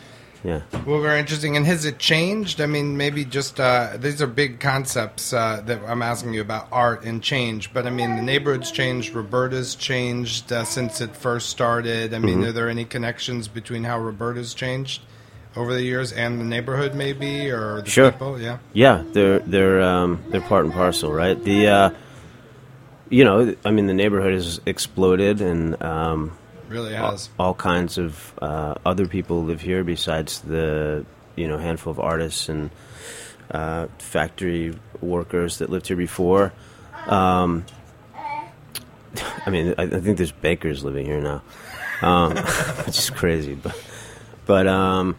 Yeah. 0.44 0.62
Well, 0.84 1.00
very 1.00 1.20
interesting. 1.20 1.56
And 1.56 1.64
has 1.66 1.84
it 1.84 1.98
changed? 1.98 2.60
I 2.60 2.66
mean, 2.66 2.96
maybe 2.96 3.24
just 3.24 3.60
uh, 3.60 3.96
these 3.96 4.20
are 4.20 4.26
big 4.26 4.58
concepts 4.58 5.32
uh, 5.32 5.62
that 5.66 5.80
I'm 5.86 6.02
asking 6.02 6.34
you 6.34 6.40
about 6.40 6.66
art 6.72 7.04
and 7.04 7.22
change. 7.22 7.72
But 7.72 7.86
I 7.86 7.90
mean, 7.90 8.16
the 8.16 8.22
neighborhood's 8.22 8.72
changed. 8.72 9.14
Roberta's 9.14 9.76
changed 9.76 10.52
uh, 10.52 10.64
since 10.64 11.00
it 11.00 11.14
first 11.14 11.48
started. 11.50 12.12
I 12.12 12.18
mean, 12.18 12.38
Mm-hmm. 12.38 12.48
are 12.48 12.52
there 12.52 12.68
any 12.68 12.84
connections 12.84 13.46
between 13.46 13.84
how 13.84 14.00
Roberta's 14.00 14.52
changed 14.52 15.02
over 15.54 15.72
the 15.74 15.82
years 15.82 16.12
and 16.12 16.40
the 16.40 16.44
neighborhood, 16.44 16.94
maybe, 16.94 17.48
or 17.50 17.82
the 17.82 17.90
Sure. 17.90 18.10
people? 18.10 18.40
Yeah. 18.40 18.58
Yeah, 18.72 19.04
they're 19.12 19.38
they're 19.40 19.80
um, 19.82 20.24
they're 20.30 20.40
part 20.40 20.64
and 20.64 20.74
parcel, 20.74 21.12
right? 21.12 21.40
The 21.42 21.68
uh, 21.68 21.90
you 23.10 23.24
know, 23.24 23.54
I 23.64 23.70
mean, 23.70 23.86
the 23.86 23.94
neighborhood 23.94 24.32
has 24.32 24.60
exploded, 24.66 25.40
and 25.40 25.80
um, 25.82 26.36
Really 26.72 26.96
all, 26.96 27.10
has. 27.10 27.28
all 27.38 27.54
kinds 27.54 27.98
of 27.98 28.32
uh, 28.40 28.74
other 28.86 29.06
people 29.06 29.44
live 29.44 29.60
here 29.60 29.84
besides 29.84 30.40
the 30.40 31.04
you 31.36 31.46
know 31.46 31.58
handful 31.58 31.90
of 31.90 32.00
artists 32.00 32.48
and 32.48 32.70
uh, 33.50 33.88
factory 33.98 34.74
workers 35.02 35.58
that 35.58 35.68
lived 35.68 35.86
here 35.86 35.98
before. 35.98 36.52
Um, 37.06 37.66
I 39.46 39.50
mean, 39.50 39.74
I, 39.76 39.82
I 39.82 40.00
think 40.00 40.16
there's 40.16 40.32
bakers 40.32 40.82
living 40.82 41.04
here 41.04 41.20
now, 41.20 41.42
um, 42.00 42.36
which 42.86 42.98
is 42.98 43.10
crazy, 43.10 43.54
but 43.54 43.78
but 44.46 44.66
um, 44.66 45.16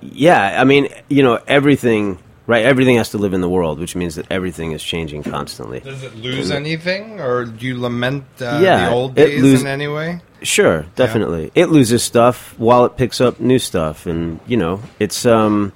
yeah, 0.00 0.60
I 0.60 0.64
mean, 0.64 0.88
you 1.08 1.22
know, 1.22 1.40
everything. 1.46 2.18
Right, 2.46 2.66
everything 2.66 2.96
has 2.96 3.10
to 3.10 3.18
live 3.18 3.32
in 3.32 3.40
the 3.40 3.48
world, 3.48 3.78
which 3.78 3.96
means 3.96 4.16
that 4.16 4.26
everything 4.30 4.72
is 4.72 4.82
changing 4.82 5.22
constantly. 5.22 5.80
Does 5.80 6.02
it 6.02 6.14
lose 6.14 6.50
anything, 6.50 7.18
or 7.18 7.46
do 7.46 7.66
you 7.66 7.80
lament 7.80 8.24
uh, 8.38 8.60
Yeah, 8.62 8.90
the 8.90 8.94
old 8.94 9.14
days 9.14 9.42
lose- 9.42 9.62
in 9.62 9.66
any 9.66 9.88
way? 9.88 10.20
Sure, 10.42 10.84
definitely. 10.94 11.50
It 11.54 11.70
loses 11.70 12.02
stuff 12.02 12.54
while 12.58 12.84
it 12.84 12.98
picks 12.98 13.18
up 13.18 13.40
new 13.40 13.58
stuff, 13.58 14.04
and 14.04 14.40
you 14.46 14.58
know, 14.58 14.82
it's 14.98 15.24
um, 15.24 15.72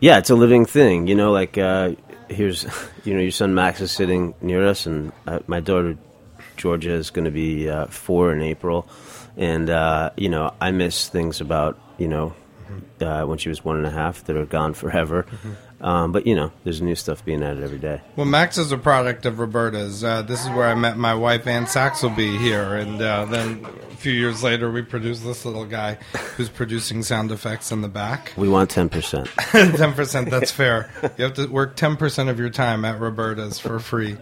yeah, 0.00 0.16
it's 0.16 0.30
a 0.30 0.34
living 0.34 0.64
thing. 0.64 1.06
You 1.06 1.14
know, 1.14 1.30
like 1.30 1.58
uh, 1.58 1.92
here's, 2.30 2.64
you 3.04 3.12
know, 3.12 3.20
your 3.20 3.32
son 3.32 3.54
Max 3.54 3.82
is 3.82 3.92
sitting 3.92 4.34
near 4.40 4.66
us, 4.66 4.86
and 4.86 5.12
uh, 5.26 5.40
my 5.46 5.60
daughter 5.60 5.98
Georgia 6.56 6.92
is 6.92 7.10
going 7.10 7.26
to 7.26 7.30
be 7.30 7.68
uh, 7.68 7.84
four 7.86 8.32
in 8.32 8.40
April, 8.40 8.88
and 9.36 9.68
uh, 9.68 10.10
you 10.16 10.30
know, 10.30 10.54
I 10.58 10.70
miss 10.70 11.08
things 11.10 11.42
about 11.42 11.78
you 11.98 12.08
know. 12.08 12.34
Uh, 13.00 13.24
when 13.24 13.38
she 13.38 13.48
was 13.48 13.64
one 13.64 13.76
and 13.76 13.86
a 13.86 13.90
half, 13.90 14.24
that 14.24 14.36
are 14.36 14.46
gone 14.46 14.74
forever. 14.82 15.26
Um, 15.80 16.12
but 16.12 16.26
you 16.26 16.34
know, 16.34 16.52
there's 16.64 16.80
new 16.80 16.94
stuff 16.94 17.24
being 17.24 17.42
added 17.42 17.62
every 17.62 17.78
day. 17.78 18.00
Well, 18.16 18.26
Max 18.26 18.56
is 18.56 18.72
a 18.72 18.78
product 18.78 19.26
of 19.26 19.38
Roberta's. 19.38 20.02
Uh, 20.02 20.22
this 20.22 20.42
is 20.42 20.50
where 20.50 20.66
I 20.66 20.74
met 20.74 20.96
my 20.96 21.14
wife, 21.14 21.46
Anne 21.46 21.66
Saxelby, 21.66 22.38
here. 22.38 22.74
And 22.74 23.00
uh, 23.00 23.26
then 23.26 23.64
a 23.92 23.96
few 23.96 24.12
years 24.12 24.42
later, 24.42 24.70
we 24.70 24.82
produced 24.82 25.22
this 25.22 25.44
little 25.44 25.66
guy 25.66 25.98
who's 26.36 26.48
producing 26.48 27.02
sound 27.02 27.30
effects 27.30 27.70
in 27.70 27.82
the 27.82 27.88
back. 27.88 28.32
We 28.36 28.48
want 28.48 28.70
ten 28.70 28.88
percent. 28.88 29.28
10%, 29.56 30.30
that's 30.30 30.50
fair. 30.50 30.90
You 31.18 31.24
have 31.24 31.34
to 31.34 31.46
work 31.46 31.76
10% 31.76 32.28
of 32.28 32.38
your 32.38 32.50
time 32.50 32.84
at 32.84 32.98
Roberta's 33.00 33.58
for 33.58 33.78
free. 33.78 34.16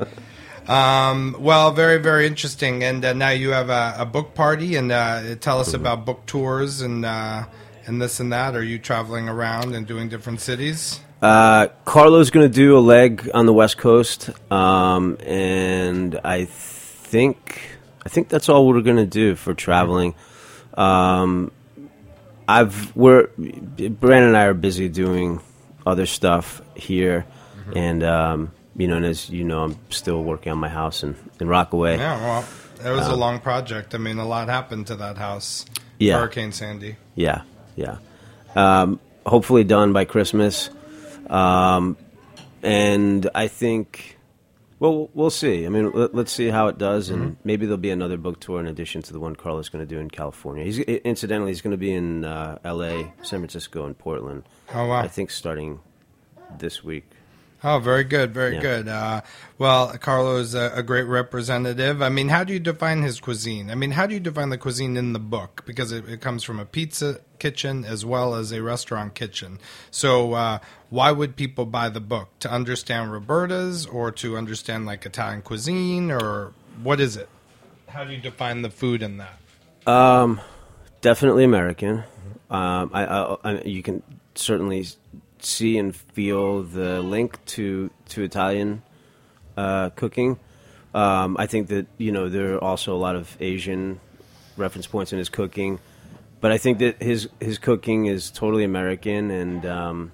Um, 0.66 1.36
well, 1.38 1.72
very, 1.72 1.98
very 1.98 2.26
interesting. 2.26 2.82
And 2.82 3.04
uh, 3.04 3.12
now 3.12 3.30
you 3.30 3.50
have 3.50 3.68
a, 3.70 3.94
a 3.98 4.06
book 4.06 4.34
party, 4.34 4.76
and 4.76 4.90
uh, 4.90 5.36
tell 5.36 5.60
us 5.60 5.74
about 5.74 6.04
book 6.04 6.24
tours 6.26 6.80
and, 6.80 7.04
uh, 7.04 7.44
and 7.86 8.00
this 8.00 8.20
and 8.20 8.32
that. 8.32 8.54
Are 8.54 8.62
you 8.62 8.78
traveling 8.78 9.28
around 9.28 9.74
and 9.74 9.86
doing 9.86 10.08
different 10.08 10.40
cities? 10.40 11.00
Uh, 11.22 11.68
Carlo's 11.84 12.30
going 12.30 12.46
to 12.46 12.54
do 12.54 12.76
a 12.76 12.80
leg 12.80 13.30
on 13.32 13.46
the 13.46 13.52
West 13.52 13.78
Coast, 13.78 14.30
um, 14.52 15.16
and 15.20 16.20
I 16.22 16.44
think 16.44 17.62
I 18.04 18.08
think 18.08 18.28
that's 18.28 18.48
all 18.48 18.66
we're 18.66 18.82
going 18.82 18.96
to 18.96 19.06
do 19.06 19.34
for 19.34 19.54
traveling. 19.54 20.14
Um, 20.74 21.50
I've 22.46 22.94
we're 22.94 23.28
Brandon 23.36 24.28
and 24.28 24.36
I 24.36 24.44
are 24.44 24.54
busy 24.54 24.88
doing 24.88 25.40
other 25.86 26.06
stuff 26.06 26.60
here, 26.76 27.26
and 27.74 28.02
um, 28.02 28.52
you 28.76 28.88
know, 28.88 28.96
and 28.96 29.06
as 29.06 29.30
you 29.30 29.44
know, 29.44 29.64
I'm 29.64 29.78
still 29.90 30.22
working 30.22 30.52
on 30.52 30.58
my 30.58 30.68
house 30.68 31.02
in, 31.02 31.16
in 31.40 31.48
Rockaway. 31.48 31.96
Yeah, 31.96 32.20
well, 32.20 32.44
it 32.84 32.94
was 32.94 33.06
a 33.06 33.16
long 33.16 33.40
project. 33.40 33.94
I 33.94 33.98
mean, 33.98 34.18
a 34.18 34.26
lot 34.26 34.48
happened 34.48 34.88
to 34.88 34.96
that 34.96 35.16
house. 35.16 35.64
Yeah. 35.98 36.18
Hurricane 36.18 36.52
Sandy. 36.52 36.96
Yeah, 37.14 37.42
yeah. 37.76 37.99
Um, 38.54 39.00
hopefully 39.26 39.64
done 39.64 39.93
by 39.93 40.04
Christmas. 40.04 40.71
Um, 41.28 41.97
and 42.62 43.28
I 43.35 43.49
think, 43.49 44.19
well, 44.78 45.11
we'll 45.14 45.31
see. 45.31 45.66
I 45.66 45.69
mean, 45.69 45.90
let, 45.93 46.14
let's 46.14 46.33
see 46.33 46.49
how 46.49 46.69
it 46.69 46.78
does, 46.78 47.11
and 47.11 47.37
maybe 47.45 47.66
there'll 47.66 47.78
be 47.78 47.90
another 47.90 48.16
book 48.16 48.40
tour 48.40 48.61
in 48.61 48.66
addition 48.66 49.02
to 49.02 49.12
the 49.12 49.21
one 49.21 49.37
Carlo's 49.37 49.69
going 49.69 49.87
to 49.87 49.95
do 49.95 50.00
in 50.00 50.11
California. 50.11 50.64
He's 50.64 50.78
incidentally 50.78 51.50
he's 51.50 51.62
going 51.62 51.73
to 51.73 51.78
be 51.78 51.93
in 51.93 52.25
uh, 52.25 52.59
L.A., 52.64 53.12
San 53.23 53.40
Francisco, 53.40 53.87
and 53.87 53.97
Portland. 53.97 54.45
Oh, 54.73 54.87
wow. 54.87 55.00
I 55.00 55.09
think 55.09 55.31
starting 55.31 55.81
this 56.59 56.83
week. 56.85 57.11
Oh, 57.66 57.78
very 57.78 58.04
good, 58.04 58.35
very 58.35 58.56
Yeah. 58.56 58.61
good. 58.61 58.88
Uh, 58.88 59.23
well, 59.56 59.97
Carlo 59.97 60.37
is 60.37 60.54
a, 60.54 60.71
a 60.75 60.83
great 60.83 61.04
representative. 61.04 62.02
I 62.02 62.11
mean, 62.11 62.28
how 62.28 62.44
do 62.44 62.52
you 62.52 62.61
define 62.61 63.02
his 63.02 63.21
cuisine? 63.21 63.71
I 63.71 63.75
mean, 63.75 63.92
how 63.92 64.06
do 64.06 64.12
you 64.12 64.21
define 64.21 64.50
the 64.50 64.59
cuisine 64.59 64.99
in 64.99 65.14
the 65.14 65.18
book? 65.18 65.62
Because 65.64 65.90
it, 65.90 66.06
it 66.06 66.21
comes 66.21 66.44
from 66.44 66.61
a 66.61 66.66
pizza 66.66 67.21
kitchen 67.38 67.85
as 67.87 68.04
well 68.04 68.35
as 68.35 68.52
a 68.52 68.62
restaurant 68.62 69.14
kitchen. 69.14 69.59
So, 69.90 70.35
uh, 70.35 70.59
why 70.90 71.11
would 71.11 71.37
people 71.37 71.64
buy 71.64 71.88
the 71.88 72.00
book? 72.00 72.28
To 72.40 72.52
understand 72.52 73.11
Roberta's 73.12 73.87
or 73.87 74.12
to 74.12 74.37
understand 74.37 74.85
like 74.85 75.06
Italian 75.06 75.40
cuisine 75.40 76.11
or 76.11 76.52
what 76.83 77.00
is 77.00 77.16
it? 77.16 77.30
How 77.88 78.04
do 78.04 78.12
you 78.12 78.21
define 78.21 78.61
the 78.61 78.71
food 78.71 79.02
in 79.02 79.16
that? 79.18 79.90
Um, 79.90 80.40
definitely 81.00 81.44
American. 81.44 82.04
Um, 82.50 82.90
I, 82.92 83.04
I, 83.06 83.37
I, 83.44 83.61
you 83.62 83.83
can 83.83 84.02
certainly 84.35 84.87
see 85.44 85.78
and 85.78 85.94
feel 85.94 86.62
the 86.62 87.00
link 87.02 87.44
to 87.46 87.90
to 88.10 88.22
Italian 88.22 88.82
uh, 89.56 89.90
cooking. 89.90 90.38
Um, 90.94 91.36
I 91.38 91.46
think 91.46 91.68
that 91.68 91.86
you 91.98 92.12
know 92.12 92.28
there 92.28 92.54
are 92.54 92.64
also 92.64 92.94
a 92.94 92.98
lot 92.98 93.16
of 93.16 93.36
Asian 93.40 94.00
reference 94.56 94.86
points 94.86 95.12
in 95.12 95.18
his 95.18 95.28
cooking, 95.28 95.80
but 96.40 96.52
I 96.52 96.58
think 96.58 96.78
that 96.78 97.02
his 97.02 97.28
his 97.40 97.58
cooking 97.58 98.06
is 98.06 98.30
totally 98.30 98.64
American 98.64 99.30
and 99.30 99.66
um, 99.66 100.12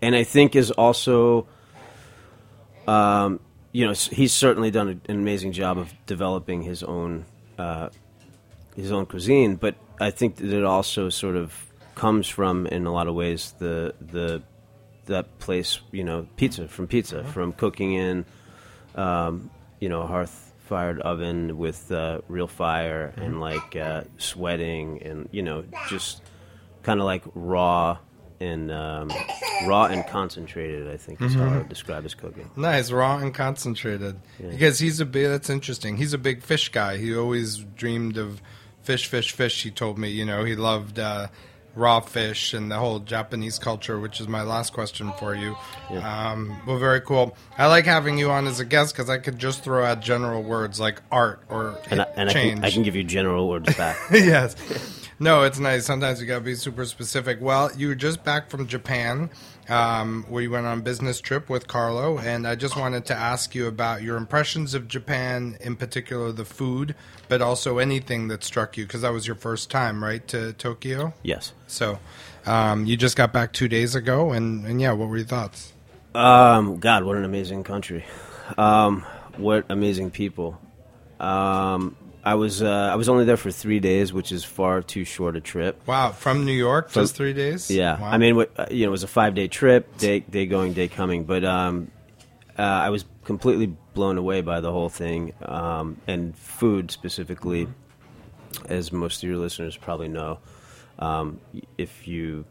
and 0.00 0.14
I 0.14 0.24
think 0.24 0.56
is 0.56 0.70
also. 0.70 1.46
Um, 2.86 3.38
you 3.70 3.86
know, 3.86 3.94
he's 3.94 4.34
certainly 4.34 4.70
done 4.70 5.00
an 5.08 5.16
amazing 5.16 5.52
job 5.52 5.78
of 5.78 5.94
developing 6.04 6.60
his 6.60 6.82
own 6.82 7.24
uh, 7.58 7.88
his 8.76 8.92
own 8.92 9.06
cuisine, 9.06 9.56
but 9.56 9.76
I 10.00 10.10
think 10.10 10.36
that 10.36 10.52
it 10.52 10.64
also 10.64 11.08
sort 11.08 11.36
of 11.36 11.71
comes 11.94 12.28
from, 12.28 12.66
in 12.66 12.86
a 12.86 12.92
lot 12.92 13.06
of 13.06 13.14
ways, 13.14 13.54
the 13.58 13.94
the 14.00 14.42
that 15.06 15.38
place, 15.38 15.80
you 15.90 16.04
know, 16.04 16.26
pizza 16.36 16.68
from 16.68 16.86
pizza, 16.86 17.24
from 17.24 17.52
cooking 17.52 17.94
in, 17.94 18.24
um, 18.94 19.50
you 19.80 19.88
know, 19.88 20.02
a 20.02 20.06
hearth 20.06 20.52
fired 20.72 21.00
oven 21.00 21.58
with 21.58 21.90
uh, 21.92 22.20
real 22.28 22.46
fire 22.46 23.12
and 23.16 23.40
like 23.40 23.76
uh, 23.76 24.02
sweating 24.16 25.02
and 25.02 25.28
you 25.30 25.42
know 25.42 25.64
just 25.88 26.22
kind 26.82 26.98
of 27.00 27.04
like 27.04 27.22
raw 27.34 27.98
and 28.40 28.72
um, 28.72 29.10
raw 29.66 29.84
and 29.84 30.06
concentrated. 30.06 30.88
I 30.88 30.96
think 30.96 31.20
is 31.20 31.34
how 31.34 31.44
I 31.44 31.58
would 31.58 31.68
describe 31.68 32.04
his 32.04 32.14
cooking. 32.14 32.50
Nice, 32.56 32.90
raw 32.90 33.18
and 33.18 33.34
concentrated. 33.34 34.16
Because 34.38 34.78
he's 34.78 35.00
a 35.00 35.06
big. 35.06 35.28
That's 35.28 35.50
interesting. 35.50 35.96
He's 35.96 36.14
a 36.14 36.18
big 36.18 36.42
fish 36.42 36.70
guy. 36.70 36.96
He 36.96 37.14
always 37.14 37.58
dreamed 37.58 38.16
of 38.16 38.40
fish, 38.82 39.06
fish, 39.06 39.32
fish. 39.32 39.62
He 39.62 39.70
told 39.70 39.98
me, 39.98 40.08
you 40.08 40.24
know, 40.24 40.44
he 40.44 40.56
loved 40.56 40.98
uh, 40.98 41.28
raw 41.74 42.00
fish 42.00 42.52
and 42.54 42.70
the 42.70 42.76
whole 42.76 42.98
Japanese 42.98 43.58
culture, 43.58 43.98
which 43.98 44.20
is 44.20 44.28
my 44.28 44.42
last 44.42 44.72
question 44.72 45.12
for 45.18 45.34
you. 45.34 45.56
Um, 45.90 46.56
well, 46.66 46.78
very 46.78 47.00
cool. 47.00 47.36
I 47.56 47.66
like 47.66 47.84
having 47.86 48.18
you 48.18 48.30
on 48.30 48.46
as 48.46 48.60
a 48.60 48.64
guest 48.64 48.94
because 48.94 49.08
I 49.08 49.18
could 49.18 49.38
just 49.38 49.64
throw 49.64 49.84
out 49.84 50.00
general 50.00 50.42
words 50.42 50.78
like 50.80 51.00
art 51.10 51.42
or 51.48 51.78
And, 51.90 52.02
I, 52.02 52.06
and 52.16 52.28
I, 52.28 52.32
change. 52.32 52.54
can, 52.56 52.64
I 52.64 52.70
can 52.70 52.82
give 52.82 52.96
you 52.96 53.04
general 53.04 53.48
words 53.48 53.74
back. 53.76 53.96
yes. 54.10 54.54
No, 55.18 55.42
it's 55.44 55.58
nice. 55.58 55.84
Sometimes 55.86 56.20
you 56.20 56.26
gotta 56.26 56.40
be 56.40 56.54
super 56.56 56.84
specific. 56.84 57.38
Well, 57.40 57.70
you 57.76 57.88
were 57.88 57.94
just 57.94 58.24
back 58.24 58.50
from 58.50 58.66
Japan, 58.66 59.30
um, 59.68 60.26
you 60.30 60.50
went 60.50 60.66
on 60.66 60.78
a 60.78 60.82
business 60.82 61.20
trip 61.20 61.48
with 61.48 61.66
Carlo, 61.68 62.18
and 62.18 62.46
I 62.46 62.54
just 62.54 62.76
wanted 62.76 63.06
to 63.06 63.14
ask 63.14 63.54
you 63.54 63.66
about 63.66 64.02
your 64.02 64.16
impressions 64.16 64.74
of 64.74 64.88
Japan, 64.88 65.56
in 65.60 65.76
particular 65.76 66.32
the 66.32 66.44
food, 66.44 66.94
but 67.28 67.40
also 67.40 67.78
anything 67.78 68.28
that 68.28 68.44
struck 68.44 68.76
you, 68.76 68.86
because 68.86 69.02
that 69.02 69.12
was 69.12 69.26
your 69.26 69.36
first 69.36 69.70
time, 69.70 70.02
right, 70.02 70.26
to 70.28 70.52
Tokyo. 70.54 71.14
yes. 71.22 71.52
So, 71.66 71.98
um, 72.44 72.86
you 72.86 72.96
just 72.96 73.16
got 73.16 73.32
back 73.32 73.52
two 73.52 73.68
days 73.68 73.94
ago, 73.94 74.32
and, 74.32 74.66
and 74.66 74.80
yeah, 74.80 74.92
what 74.92 75.08
were 75.08 75.16
your 75.16 75.26
thoughts? 75.26 75.72
Um, 76.14 76.78
God, 76.78 77.04
what 77.04 77.16
an 77.16 77.24
amazing 77.24 77.64
country. 77.64 78.04
Um, 78.58 79.06
what 79.36 79.64
amazing 79.70 80.10
people. 80.10 80.60
Um, 81.20 81.96
I 82.24 82.34
was 82.34 82.62
uh, 82.62 82.68
I 82.92 82.94
was 82.96 83.08
only 83.08 83.24
there 83.24 83.36
for 83.36 83.50
three 83.50 83.80
days, 83.80 84.12
which 84.12 84.30
is 84.32 84.44
far 84.44 84.80
too 84.82 85.04
short 85.04 85.36
a 85.36 85.40
trip. 85.40 85.80
Wow, 85.86 86.12
from 86.12 86.44
New 86.44 86.52
York, 86.52 86.92
just 86.92 87.16
three 87.16 87.32
days. 87.32 87.70
Yeah, 87.70 88.00
Wow. 88.00 88.10
I 88.10 88.18
mean, 88.18 88.36
what, 88.36 88.52
uh, 88.56 88.66
you 88.70 88.84
know, 88.84 88.88
it 88.88 88.90
was 88.92 89.02
a 89.02 89.08
five 89.08 89.34
day 89.34 89.48
trip, 89.48 89.98
day 89.98 90.20
day 90.20 90.46
going, 90.46 90.72
day 90.72 90.88
coming. 90.88 91.24
But 91.24 91.44
um, 91.44 91.90
uh, 92.58 92.62
I 92.62 92.90
was 92.90 93.04
completely 93.24 93.66
blown 93.94 94.18
away 94.18 94.40
by 94.40 94.60
the 94.60 94.70
whole 94.70 94.88
thing, 94.88 95.32
um, 95.42 95.96
and 96.06 96.36
food 96.36 96.90
specifically. 96.90 97.66
as 98.68 98.92
most 98.92 99.22
of 99.22 99.28
your 99.28 99.38
listeners 99.38 99.76
probably 99.76 100.08
know, 100.08 100.38
um, 100.98 101.40
if 101.78 102.06
you 102.06 102.44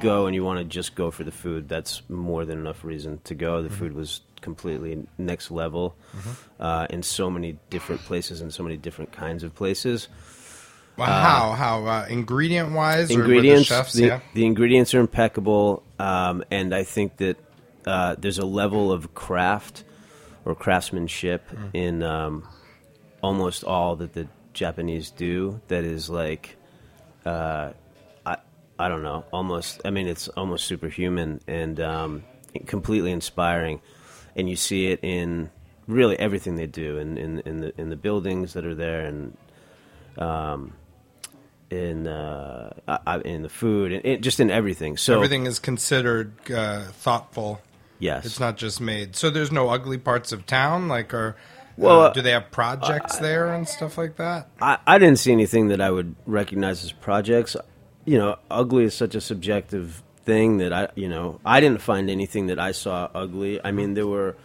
go 0.00 0.26
and 0.26 0.34
you 0.34 0.44
want 0.44 0.58
to 0.58 0.64
just 0.64 0.94
go 0.94 1.10
for 1.10 1.24
the 1.24 1.32
food, 1.32 1.68
that's 1.68 2.02
more 2.08 2.44
than 2.44 2.58
enough 2.58 2.84
reason 2.84 3.18
to 3.24 3.34
go. 3.34 3.62
The 3.62 3.70
food 3.70 3.94
was 3.94 4.20
completely 4.40 5.06
next 5.18 5.50
level 5.50 5.94
uh, 6.60 6.86
in 6.90 7.02
so 7.02 7.30
many 7.30 7.58
different 7.70 8.00
places 8.02 8.40
and 8.40 8.52
so 8.52 8.62
many 8.62 8.76
different 8.76 9.12
kinds 9.12 9.42
of 9.42 9.54
places. 9.54 10.08
Well, 10.96 11.06
how 11.06 11.52
how 11.52 11.86
uh, 11.86 12.06
ingredient 12.10 12.72
wise? 12.72 13.10
ingredients, 13.10 13.70
or 13.70 13.74
the 13.74 13.82
chefs, 13.82 13.92
the, 13.92 14.06
yeah. 14.06 14.20
the 14.34 14.46
ingredients 14.46 14.94
are 14.94 15.00
impeccable, 15.00 15.84
um, 16.00 16.42
and 16.50 16.74
I 16.74 16.82
think 16.82 17.18
that 17.18 17.36
uh, 17.86 18.16
there's 18.18 18.38
a 18.38 18.44
level 18.46 18.90
of 18.90 19.14
craft 19.14 19.84
or 20.44 20.54
craftsmanship 20.56 21.48
Mm. 21.50 21.70
in 21.72 22.02
um, 22.02 22.48
almost 23.22 23.62
all 23.62 23.94
that 23.96 24.12
the 24.14 24.26
Japanese 24.54 25.10
do 25.12 25.60
that 25.68 25.84
is 25.84 26.10
like, 26.10 26.56
uh, 27.24 27.70
I 28.26 28.38
I 28.76 28.88
don't 28.88 29.02
know, 29.04 29.24
almost. 29.32 29.80
I 29.84 29.90
mean, 29.90 30.08
it's 30.08 30.26
almost 30.28 30.66
superhuman 30.66 31.40
and 31.46 31.78
um, 31.78 32.24
completely 32.66 33.12
inspiring, 33.12 33.80
and 34.36 34.48
you 34.48 34.56
see 34.56 34.88
it 34.88 35.00
in 35.02 35.50
really 35.86 36.18
everything 36.18 36.56
they 36.56 36.66
do, 36.66 36.98
in 36.98 37.16
in, 37.18 37.40
in 37.40 37.60
the 37.60 37.80
in 37.80 37.90
the 37.90 37.96
buildings 37.96 38.52
that 38.54 38.64
are 38.64 38.74
there, 38.74 39.00
and 39.00 39.36
um, 40.18 40.72
in 41.70 42.06
uh, 42.06 42.72
in 43.24 43.42
the 43.42 43.48
food, 43.48 43.92
and 43.92 44.04
it, 44.04 44.20
just 44.20 44.40
in 44.40 44.50
everything. 44.50 44.96
So 44.96 45.14
Everything 45.14 45.46
is 45.46 45.58
considered 45.58 46.32
uh, 46.50 46.84
thoughtful. 46.84 47.60
yes, 47.98 48.24
It's 48.24 48.40
not 48.40 48.56
just 48.56 48.80
made. 48.80 49.16
So 49.16 49.30
there's 49.30 49.52
no 49.52 49.68
ugly 49.68 49.98
parts 49.98 50.32
of 50.32 50.46
town, 50.46 50.88
like 50.88 51.12
or. 51.12 51.36
Well, 51.76 52.00
uh, 52.00 52.08
uh, 52.08 52.12
do 52.12 52.22
they 52.22 52.32
have 52.32 52.50
projects 52.50 53.18
there 53.18 53.52
and 53.54 53.68
stuff 53.68 53.96
like 53.96 54.16
that? 54.16 54.48
I, 54.60 54.78
I 54.84 54.98
didn't 54.98 55.20
see 55.20 55.30
anything 55.30 55.68
that 55.68 55.80
I 55.80 55.92
would 55.92 56.16
recognize 56.26 56.82
as 56.82 56.90
projects. 56.90 57.54
You 58.04 58.18
know, 58.18 58.36
ugly 58.50 58.82
is 58.82 58.94
such 58.94 59.14
a 59.14 59.20
subjective 59.20 60.02
thing 60.28 60.58
that 60.58 60.74
I, 60.74 60.88
you 60.94 61.08
know, 61.08 61.40
I 61.42 61.60
didn't 61.60 61.80
find 61.80 62.10
anything 62.10 62.48
that 62.48 62.58
I 62.58 62.72
saw 62.72 63.08
ugly. 63.14 63.64
I 63.64 63.72
mean, 63.72 63.94
there 63.94 64.06
were 64.06 64.36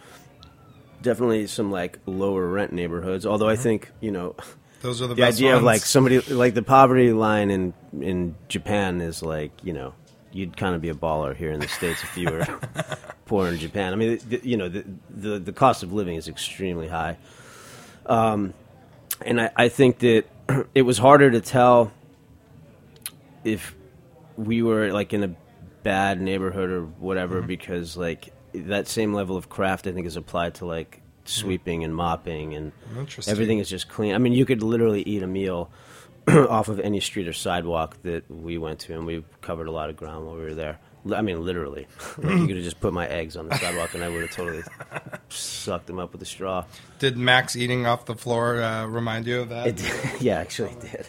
definitely 1.02 1.46
some 1.46 1.70
like 1.70 1.98
lower 2.06 2.48
rent 2.48 2.72
neighborhoods. 2.72 3.26
Although 3.26 3.50
I 3.50 3.56
think, 3.56 3.92
you 4.00 4.10
know, 4.10 4.34
Those 4.80 5.02
are 5.02 5.08
the, 5.08 5.14
the 5.14 5.24
idea 5.24 5.54
of 5.54 5.62
like 5.62 5.82
somebody 5.82 6.20
like 6.20 6.54
the 6.54 6.62
poverty 6.62 7.12
line 7.12 7.50
in 7.50 7.74
in 8.00 8.34
Japan 8.48 9.02
is 9.02 9.22
like, 9.22 9.52
you 9.62 9.74
know, 9.74 9.92
you'd 10.32 10.56
kind 10.56 10.74
of 10.74 10.80
be 10.80 10.88
a 10.88 10.94
baller 10.94 11.36
here 11.36 11.52
in 11.52 11.60
the 11.60 11.68
states 11.68 12.02
if 12.02 12.16
you 12.16 12.30
were 12.30 12.46
poor 13.26 13.48
in 13.48 13.58
Japan. 13.58 13.92
I 13.92 13.96
mean, 13.96 14.18
the, 14.26 14.40
you 14.42 14.56
know, 14.56 14.70
the, 14.70 14.86
the 15.10 15.38
the 15.38 15.52
cost 15.52 15.82
of 15.82 15.92
living 15.92 16.16
is 16.16 16.28
extremely 16.28 16.88
high. 16.88 17.18
Um, 18.06 18.54
and 19.20 19.38
I, 19.38 19.50
I 19.54 19.68
think 19.68 19.98
that 19.98 20.24
it 20.74 20.82
was 20.82 20.96
harder 20.96 21.30
to 21.30 21.42
tell 21.42 21.92
if 23.44 23.74
we 24.38 24.62
were 24.62 24.90
like 24.90 25.12
in 25.12 25.24
a 25.24 25.36
bad 25.84 26.20
neighborhood 26.20 26.70
or 26.70 26.82
whatever 26.82 27.42
because 27.42 27.96
like 27.96 28.32
that 28.54 28.88
same 28.88 29.14
level 29.14 29.36
of 29.36 29.48
craft 29.48 29.86
I 29.86 29.92
think 29.92 30.06
is 30.06 30.16
applied 30.16 30.56
to 30.56 30.66
like 30.66 31.00
sweeping 31.24 31.84
and 31.84 31.94
mopping 31.94 32.54
and 32.54 32.72
everything 33.28 33.58
is 33.58 33.68
just 33.68 33.88
clean. 33.88 34.14
I 34.14 34.18
mean, 34.18 34.32
you 34.32 34.44
could 34.44 34.62
literally 34.62 35.02
eat 35.02 35.22
a 35.22 35.26
meal 35.26 35.70
off 36.28 36.68
of 36.68 36.80
any 36.80 37.00
street 37.00 37.28
or 37.28 37.32
sidewalk 37.32 37.98
that 38.02 38.30
we 38.30 38.58
went 38.58 38.80
to, 38.80 38.94
and 38.94 39.06
we 39.06 39.24
covered 39.42 39.66
a 39.66 39.70
lot 39.70 39.90
of 39.90 39.96
ground 39.96 40.26
while 40.26 40.36
we 40.36 40.42
were 40.42 40.54
there. 40.54 40.78
I 41.14 41.20
mean, 41.20 41.44
literally, 41.44 41.86
like 42.18 42.38
you 42.38 42.46
could 42.46 42.56
have 42.56 42.64
just 42.64 42.80
put 42.80 42.94
my 42.94 43.06
eggs 43.06 43.36
on 43.36 43.48
the 43.48 43.56
sidewalk, 43.58 43.92
and 43.94 44.02
I 44.02 44.08
would 44.08 44.22
have 44.22 44.30
totally 44.30 44.62
sucked 45.28 45.86
them 45.86 45.98
up 45.98 46.12
with 46.12 46.22
a 46.22 46.26
straw. 46.26 46.64
Did 46.98 47.18
Max 47.18 47.56
eating 47.56 47.84
off 47.84 48.06
the 48.06 48.14
floor 48.14 48.62
uh, 48.62 48.86
remind 48.86 49.26
you 49.26 49.40
of 49.40 49.50
that? 49.50 49.66
It, 49.66 50.20
yeah, 50.22 50.38
actually, 50.38 50.70
it 50.70 50.80
did. 50.80 51.06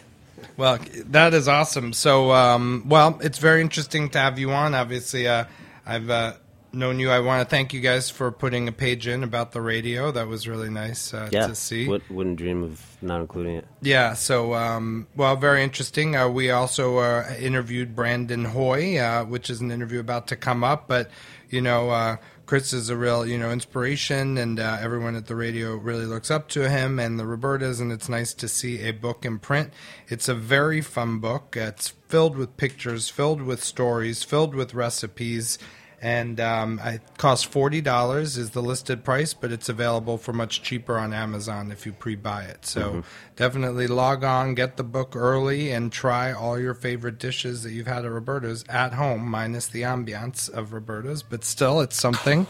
Well, 0.56 0.78
that 1.06 1.34
is 1.34 1.48
awesome. 1.48 1.92
So, 1.92 2.32
um, 2.32 2.84
well, 2.86 3.18
it's 3.22 3.38
very 3.38 3.60
interesting 3.60 4.10
to 4.10 4.18
have 4.18 4.38
you 4.38 4.50
on. 4.52 4.74
Obviously, 4.74 5.28
uh, 5.28 5.44
I've 5.84 6.08
uh, 6.10 6.34
known 6.72 7.00
you. 7.00 7.10
I 7.10 7.20
want 7.20 7.46
to 7.46 7.50
thank 7.50 7.72
you 7.72 7.80
guys 7.80 8.10
for 8.10 8.30
putting 8.30 8.68
a 8.68 8.72
page 8.72 9.06
in 9.06 9.24
about 9.24 9.52
the 9.52 9.60
radio. 9.60 10.12
That 10.12 10.28
was 10.28 10.46
really 10.46 10.70
nice 10.70 11.12
uh, 11.12 11.28
Yeah, 11.32 11.48
to 11.48 11.54
see. 11.54 11.88
Would, 11.88 12.08
wouldn't 12.10 12.36
dream 12.36 12.62
of 12.62 12.96
not 13.02 13.20
including 13.20 13.56
it. 13.56 13.66
Yeah, 13.80 14.14
so 14.14 14.54
um, 14.54 15.06
well, 15.16 15.36
very 15.36 15.62
interesting. 15.62 16.16
Uh, 16.16 16.28
we 16.28 16.50
also 16.50 16.98
uh, 16.98 17.34
interviewed 17.38 17.96
Brandon 17.96 18.44
Hoy, 18.44 18.98
uh, 18.98 19.24
which 19.24 19.50
is 19.50 19.60
an 19.60 19.70
interview 19.70 20.00
about 20.00 20.28
to 20.28 20.36
come 20.36 20.62
up. 20.62 20.86
But 20.86 21.10
you 21.50 21.60
know, 21.60 21.90
uh, 21.90 22.16
Chris 22.46 22.72
is 22.72 22.88
a 22.88 22.96
real 22.96 23.26
you 23.26 23.36
know 23.36 23.50
inspiration, 23.50 24.38
and 24.38 24.60
uh, 24.60 24.78
everyone 24.80 25.16
at 25.16 25.26
the 25.26 25.34
radio 25.34 25.74
really 25.74 26.06
looks 26.06 26.30
up 26.30 26.48
to 26.48 26.70
him 26.70 27.00
and 27.00 27.18
the 27.18 27.24
Robertas. 27.24 27.80
And 27.80 27.90
it's 27.90 28.08
nice 28.08 28.32
to 28.34 28.46
see 28.46 28.82
a 28.82 28.92
book 28.92 29.24
in 29.24 29.40
print. 29.40 29.72
It's 30.06 30.28
a 30.28 30.34
very 30.34 30.80
fun 30.80 31.18
book. 31.18 31.56
It's 31.56 31.88
filled 32.06 32.36
with 32.36 32.56
pictures, 32.56 33.08
filled 33.08 33.42
with 33.42 33.64
stories, 33.64 34.22
filled 34.22 34.54
with 34.54 34.74
recipes. 34.74 35.58
And 36.02 36.38
um, 36.40 36.78
it 36.84 37.00
costs 37.16 37.44
forty 37.44 37.80
dollars 37.80 38.36
is 38.36 38.50
the 38.50 38.60
listed 38.60 39.02
price, 39.02 39.32
but 39.32 39.50
it's 39.50 39.68
available 39.68 40.18
for 40.18 40.32
much 40.32 40.62
cheaper 40.62 40.98
on 40.98 41.14
Amazon 41.14 41.72
if 41.72 41.86
you 41.86 41.92
pre-buy 41.92 42.44
it. 42.44 42.66
So 42.66 43.02
definitely 43.34 43.86
log 43.86 44.22
on, 44.22 44.54
get 44.54 44.76
the 44.76 44.84
book 44.84 45.16
early, 45.16 45.70
and 45.70 45.90
try 45.90 46.32
all 46.32 46.58
your 46.60 46.74
favorite 46.74 47.18
dishes 47.18 47.62
that 47.62 47.72
you've 47.72 47.86
had 47.86 48.04
at 48.04 48.10
Roberta's 48.10 48.62
at 48.68 48.92
home, 48.92 49.26
minus 49.28 49.68
the 49.68 49.82
ambiance 49.82 50.50
of 50.50 50.72
Roberta's, 50.72 51.22
but 51.22 51.44
still, 51.44 51.80
it's 51.80 51.98
something. 51.98 52.46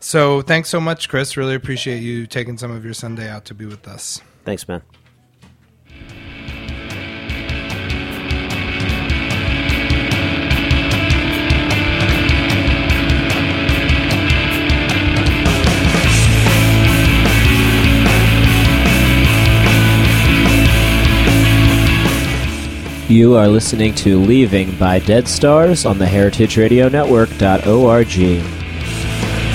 So 0.00 0.42
thanks 0.42 0.68
so 0.68 0.80
much, 0.80 1.08
Chris. 1.08 1.36
Really 1.36 1.54
appreciate 1.54 2.00
you 2.00 2.26
taking 2.26 2.58
some 2.58 2.72
of 2.72 2.84
your 2.84 2.94
Sunday 2.94 3.28
out 3.28 3.44
to 3.46 3.54
be 3.54 3.66
with 3.66 3.86
us. 3.86 4.20
Thanks, 4.44 4.66
man. 4.66 4.82
You 23.10 23.36
are 23.36 23.48
listening 23.48 23.94
to 23.96 24.20
Leaving 24.20 24.76
by 24.76 25.00
Dead 25.00 25.26
Stars 25.26 25.84
on 25.84 25.98
the 25.98 26.04
heritageradionetwork.org. 26.04 28.12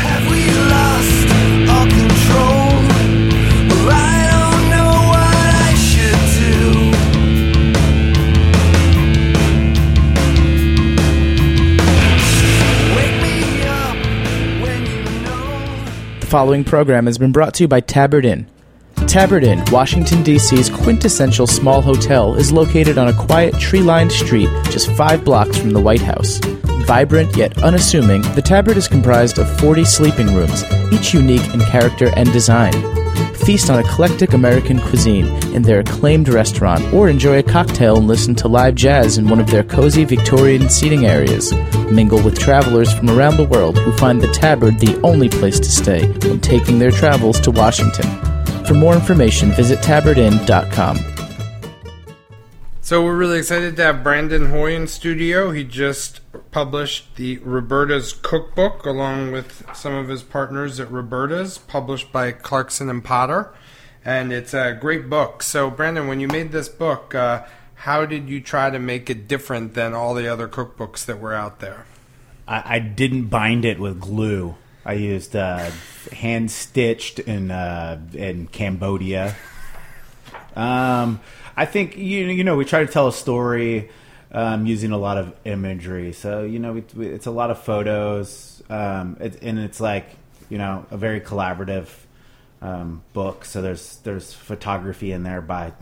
Have 0.02 0.30
we 0.30 0.52
lost 0.52 1.30
all 1.72 1.88
control? 1.88 2.84
I 3.90 4.28
don't 4.30 4.70
know 4.70 4.92
what 5.08 5.56
I 5.56 5.74
should 5.88 6.20
do. 6.36 6.92
Wake 12.98 13.18
me 13.22 13.64
up 13.64 13.96
when 14.62 14.86
you 14.86 15.04
know. 15.24 16.20
The 16.20 16.28
following 16.28 16.66
program 16.66 17.06
has 17.06 17.18
been 17.18 17.32
brought 17.32 17.54
to 17.54 17.64
you 17.64 17.70
by 17.70 17.80
Tabard 17.80 18.26
Inn. 18.26 18.48
Tabard 19.16 19.46
Inn, 19.46 19.64
Washington, 19.72 20.24
D.C.'s 20.24 20.70
quintessential 20.70 21.48
small 21.48 21.82
hotel, 21.82 22.36
is 22.36 22.52
located 22.52 22.98
on 22.98 23.08
a 23.08 23.14
quiet, 23.14 23.58
tree 23.58 23.80
lined 23.80 24.12
street 24.12 24.50
just 24.66 24.92
five 24.92 25.24
blocks 25.24 25.58
from 25.58 25.70
the 25.70 25.80
White 25.80 26.02
House. 26.02 26.40
Vibrant 26.86 27.34
yet 27.38 27.58
unassuming, 27.64 28.24
the 28.34 28.42
Tabard 28.42 28.76
is 28.76 28.90
comprised 28.90 29.40
of 29.40 29.60
40 29.62 29.86
sleeping 29.86 30.36
rooms, 30.36 30.66
each 30.92 31.14
unique 31.14 31.54
in 31.54 31.62
character 31.62 32.12
and 32.18 32.30
design. 32.34 32.74
Feast 33.36 33.70
on 33.70 33.80
eclectic 33.80 34.34
American 34.34 34.82
cuisine 34.82 35.28
in 35.56 35.62
their 35.62 35.80
acclaimed 35.80 36.28
restaurant, 36.28 36.84
or 36.94 37.08
enjoy 37.08 37.38
a 37.40 37.44
cocktail 37.44 37.96
and 37.96 38.08
listen 38.08 38.36
to 38.36 38.50
live 38.50 38.76
jazz 38.76 39.18
in 39.18 39.30
one 39.30 39.40
of 39.40 39.48
their 39.48 39.64
cozy 39.64 40.04
Victorian 40.04 40.68
seating 40.68 41.06
areas. 41.06 41.54
Mingle 41.90 42.22
with 42.22 42.38
travelers 42.38 42.94
from 42.94 43.10
around 43.10 43.38
the 43.38 43.48
world 43.48 43.78
who 43.78 43.94
find 43.94 44.22
the 44.22 44.32
Tabard 44.34 44.78
the 44.80 45.00
only 45.04 45.30
place 45.30 45.58
to 45.62 45.72
stay 45.72 46.06
when 46.28 46.42
taking 46.42 46.80
their 46.80 46.92
travels 46.92 47.40
to 47.40 47.50
Washington. 47.50 48.35
For 48.68 48.74
more 48.74 48.94
information, 48.94 49.52
visit 49.52 49.80
tabardinn.com. 49.80 50.98
So 52.82 53.04
we're 53.04 53.16
really 53.16 53.40
excited 53.40 53.76
to 53.78 53.84
have 53.84 54.04
Brandon 54.04 54.52
Hoy 54.52 54.76
in 54.76 54.88
studio. 54.88 55.52
He 55.52 55.64
just 55.64 56.22
published 56.52 57.16
the 57.16 57.38
Roberta's 57.40 58.14
Cookbook 58.14 58.86
along 58.86 59.32
with 59.32 59.66
some 59.76 59.94
of 59.94 60.08
his 60.08 60.24
partners 60.24 60.80
at 60.80 60.92
Roberta's, 60.92 61.58
published 61.58 62.12
by 62.12 62.32
Clarkson 62.32 62.90
and 62.90 63.04
Potter, 63.04 63.54
and 64.04 64.32
it's 64.32 64.54
a 64.54 64.78
great 64.80 65.10
book. 65.10 65.44
So 65.44 65.70
Brandon, 65.70 66.08
when 66.08 66.20
you 66.20 66.28
made 66.28 66.52
this 66.52 66.70
book, 66.70 67.14
uh, 67.14 67.44
how 67.74 68.06
did 68.06 68.30
you 68.30 68.40
try 68.40 68.70
to 68.70 68.80
make 68.80 69.10
it 69.10 69.28
different 69.28 69.74
than 69.74 69.94
all 69.94 70.14
the 70.14 70.28
other 70.28 70.48
cookbooks 70.48 71.06
that 71.06 71.20
were 71.20 71.34
out 71.34 71.60
there? 71.60 71.86
I, 72.48 72.76
I 72.76 72.80
didn't 72.80 73.26
bind 73.26 73.66
it 73.66 73.80
with 73.80 74.00
glue. 74.00 74.56
I 74.86 74.94
used 74.94 75.36
uh, 75.36 75.72
hand 76.12 76.52
stitched 76.52 77.20
in 77.20 77.50
uh, 77.50 78.00
in 78.14 78.48
Cambodia. 78.48 79.36
Um, 80.56 81.20
I 81.58 81.66
think 81.66 81.98
you 81.98 82.26
you 82.28 82.44
know 82.44 82.56
we 82.56 82.66
try 82.66 82.86
to 82.86 82.92
tell 82.92 83.08
a 83.08 83.14
story 83.14 83.90
um, 84.32 84.66
using 84.66 84.92
a 84.92 84.98
lot 84.98 85.18
of 85.18 85.36
imagery. 85.44 86.14
So 86.14 86.44
you 86.44 86.60
know 86.60 86.74
we, 86.74 86.84
we, 86.96 87.08
it's 87.08 87.26
a 87.26 87.32
lot 87.32 87.50
of 87.50 87.64
photos, 87.64 88.62
um, 88.70 89.18
it, 89.20 89.42
and 89.42 89.58
it's 89.58 89.80
like 89.80 90.16
you 90.50 90.60
know 90.60 90.86
a 90.92 90.98
very 90.98 91.20
collaborative 91.20 91.88
um, 92.62 93.04
book. 93.14 93.44
So 93.46 93.62
there's 93.62 93.98
there's 93.98 94.34
photography 94.34 95.12
in 95.12 95.24
there 95.24 95.42
by 95.42 95.74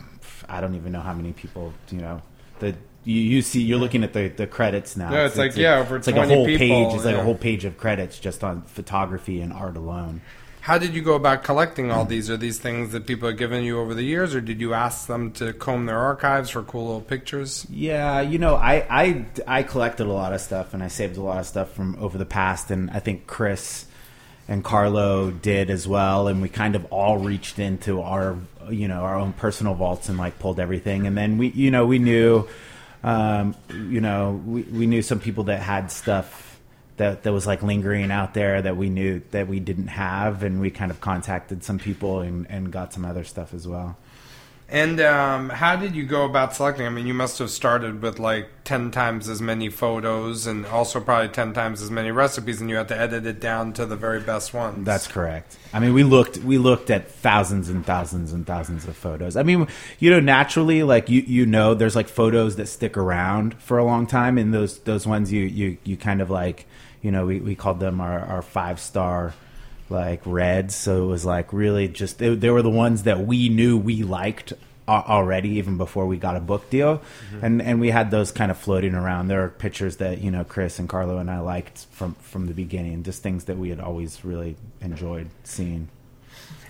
I 0.47 0.61
don't 0.61 0.75
even 0.75 0.93
know 0.93 1.01
how 1.01 1.13
many 1.13 1.33
people. 1.33 1.73
You 1.91 2.01
know, 2.01 2.21
the 2.59 2.75
you, 3.03 3.19
you 3.19 3.41
see 3.41 3.61
you're 3.61 3.79
looking 3.79 4.03
at 4.03 4.13
the, 4.13 4.29
the 4.29 4.47
credits 4.47 4.95
now. 4.95 5.11
Yeah, 5.11 5.25
it's 5.25 5.37
like, 5.37 5.55
yeah, 5.55 5.79
over 5.79 5.97
it's 5.97 6.07
like 6.07 6.15
a 6.15 6.27
whole 6.27 6.45
people, 6.45 6.59
page. 6.67 6.95
It's 6.95 7.05
like 7.05 7.15
a 7.15 7.23
whole 7.23 7.35
page 7.35 7.65
of 7.65 7.77
credits 7.77 8.19
just 8.19 8.43
on 8.43 8.63
photography 8.63 9.41
and 9.41 9.51
art 9.51 9.75
alone. 9.77 10.21
How 10.61 10.77
did 10.77 10.95
you 10.95 11.01
go 11.01 11.15
about 11.15 11.43
collecting 11.43 11.91
all 11.91 12.05
these? 12.05 12.29
Are 12.29 12.37
these 12.37 12.57
things 12.57 12.93
that 12.93 13.05
people 13.05 13.27
have 13.27 13.37
given 13.37 13.65
you 13.65 13.81
over 13.81 13.93
the 13.93 14.03
years, 14.03 14.33
or 14.33 14.39
did 14.39 14.61
you 14.61 14.73
ask 14.73 15.07
them 15.07 15.33
to 15.33 15.51
comb 15.51 15.87
their 15.87 15.99
archives 15.99 16.51
for 16.51 16.63
cool 16.63 16.85
little 16.85 17.01
pictures? 17.01 17.67
Yeah, 17.69 18.21
you 18.21 18.39
know, 18.39 18.55
I, 18.55 18.85
I 18.89 19.25
I 19.45 19.63
collected 19.63 20.07
a 20.07 20.13
lot 20.13 20.31
of 20.31 20.39
stuff 20.39 20.73
and 20.73 20.81
I 20.81 20.87
saved 20.87 21.17
a 21.17 21.21
lot 21.21 21.39
of 21.39 21.47
stuff 21.47 21.73
from 21.73 21.97
over 21.99 22.17
the 22.17 22.25
past, 22.25 22.71
and 22.71 22.89
I 22.91 22.99
think 22.99 23.27
Chris 23.27 23.87
and 24.47 24.63
Carlo 24.63 25.31
did 25.31 25.69
as 25.69 25.85
well, 25.85 26.29
and 26.29 26.41
we 26.41 26.47
kind 26.47 26.77
of 26.77 26.85
all 26.85 27.17
reached 27.17 27.59
into 27.59 28.01
our 28.01 28.37
you 28.69 28.87
know 28.87 29.01
our 29.01 29.19
own 29.19 29.33
personal 29.33 29.73
vaults 29.73 30.07
and 30.07 30.17
like 30.17 30.39
pulled 30.39 30.61
everything, 30.61 31.07
and 31.07 31.17
then 31.17 31.37
we 31.37 31.49
you 31.49 31.71
know 31.71 31.85
we 31.85 31.99
knew 31.99 32.47
um, 33.03 33.55
you 33.69 34.01
know 34.01 34.41
we, 34.45 34.63
we 34.63 34.87
knew 34.87 35.01
some 35.01 35.19
people 35.19 35.45
that 35.45 35.61
had 35.61 35.91
stuff 35.91 36.59
that 36.97 37.23
that 37.23 37.33
was 37.33 37.47
like 37.47 37.63
lingering 37.63 38.11
out 38.11 38.33
there 38.33 38.61
that 38.61 38.77
we 38.77 38.89
knew 38.89 39.21
that 39.31 39.47
we 39.47 39.59
didn't 39.59 39.87
have, 39.87 40.43
and 40.43 40.61
we 40.61 40.69
kind 40.69 40.91
of 40.91 41.01
contacted 41.01 41.63
some 41.63 41.79
people 41.79 42.19
and, 42.19 42.49
and 42.49 42.71
got 42.71 42.93
some 42.93 43.05
other 43.05 43.23
stuff 43.23 43.53
as 43.53 43.67
well. 43.67 43.97
And 44.73 44.99
um, 45.01 45.49
how 45.49 45.75
did 45.75 45.95
you 45.95 46.03
go 46.03 46.25
about 46.25 46.55
selecting? 46.55 46.87
I 46.87 46.89
mean, 46.89 47.05
you 47.05 47.13
must 47.13 47.37
have 47.37 47.51
started 47.51 48.01
with 48.01 48.17
like 48.17 48.49
10 48.63 48.89
times 48.89 49.29
as 49.29 49.39
many 49.39 49.69
photos 49.69 50.47
and 50.47 50.65
also 50.65 50.99
probably 50.99 51.29
10 51.29 51.53
times 51.53 51.83
as 51.83 51.91
many 51.91 52.09
recipes, 52.09 52.59
and 52.59 52.71
you 52.71 52.77
had 52.77 52.87
to 52.87 52.99
edit 52.99 53.27
it 53.27 53.39
down 53.39 53.73
to 53.73 53.85
the 53.85 53.95
very 53.95 54.19
best 54.19 54.51
ones. 54.51 54.83
That's 54.83 55.05
correct. 55.05 55.59
I 55.73 55.79
mean, 55.79 55.93
we 55.93 56.03
looked 56.03 56.37
we 56.37 56.57
looked 56.57 56.89
at 56.89 57.11
thousands 57.11 57.69
and 57.69 57.85
thousands 57.85 58.33
and 58.33 58.47
thousands 58.47 58.87
of 58.87 58.97
photos. 58.97 59.37
I 59.37 59.43
mean, 59.43 59.67
you 59.99 60.09
know, 60.09 60.19
naturally, 60.19 60.81
like 60.81 61.07
you 61.07 61.21
you 61.21 61.45
know, 61.45 61.75
there's 61.75 61.95
like 61.95 62.07
photos 62.07 62.55
that 62.55 62.65
stick 62.65 62.97
around 62.97 63.53
for 63.61 63.77
a 63.77 63.85
long 63.85 64.07
time, 64.07 64.39
and 64.39 64.51
those 64.51 64.79
those 64.79 65.05
ones 65.05 65.31
you 65.31 65.43
you 65.43 65.77
you 65.83 65.97
kind 65.97 66.19
of 66.19 66.31
like, 66.31 66.65
you 67.03 67.11
know, 67.11 67.27
we 67.27 67.39
we 67.39 67.53
called 67.53 67.79
them 67.79 68.01
our 68.01 68.21
our 68.21 68.41
five 68.41 68.79
star 68.79 69.35
like 69.93 70.21
reds. 70.25 70.75
So 70.75 71.03
it 71.03 71.07
was 71.07 71.25
like 71.25 71.53
really 71.53 71.87
just 71.87 72.17
they, 72.17 72.35
they 72.35 72.49
were 72.49 72.61
the 72.61 72.69
ones 72.69 73.03
that 73.03 73.25
we 73.25 73.49
knew 73.49 73.77
we 73.77 74.03
liked 74.03 74.53
already 74.87 75.51
even 75.51 75.77
before 75.77 76.05
we 76.05 76.17
got 76.17 76.35
a 76.35 76.41
book 76.41 76.69
deal 76.69 77.01
and 77.41 77.61
and 77.61 77.79
we 77.79 77.89
had 77.89 78.11
those 78.11 78.33
kind 78.33 78.51
of 78.51 78.57
floating 78.57 78.93
around 78.93 79.29
there 79.29 79.41
are 79.45 79.47
pictures 79.47 79.95
that 79.95 80.19
you 80.19 80.29
know 80.29 80.43
chris 80.43 80.77
and 80.77 80.89
carlo 80.89 81.17
and 81.19 81.31
i 81.31 81.39
liked 81.39 81.85
from 81.91 82.13
from 82.15 82.47
the 82.47 82.53
beginning 82.53 83.01
just 83.01 83.23
things 83.23 83.45
that 83.45 83.57
we 83.57 83.69
had 83.69 83.79
always 83.79 84.25
really 84.25 84.57
enjoyed 84.81 85.29
seeing 85.45 85.87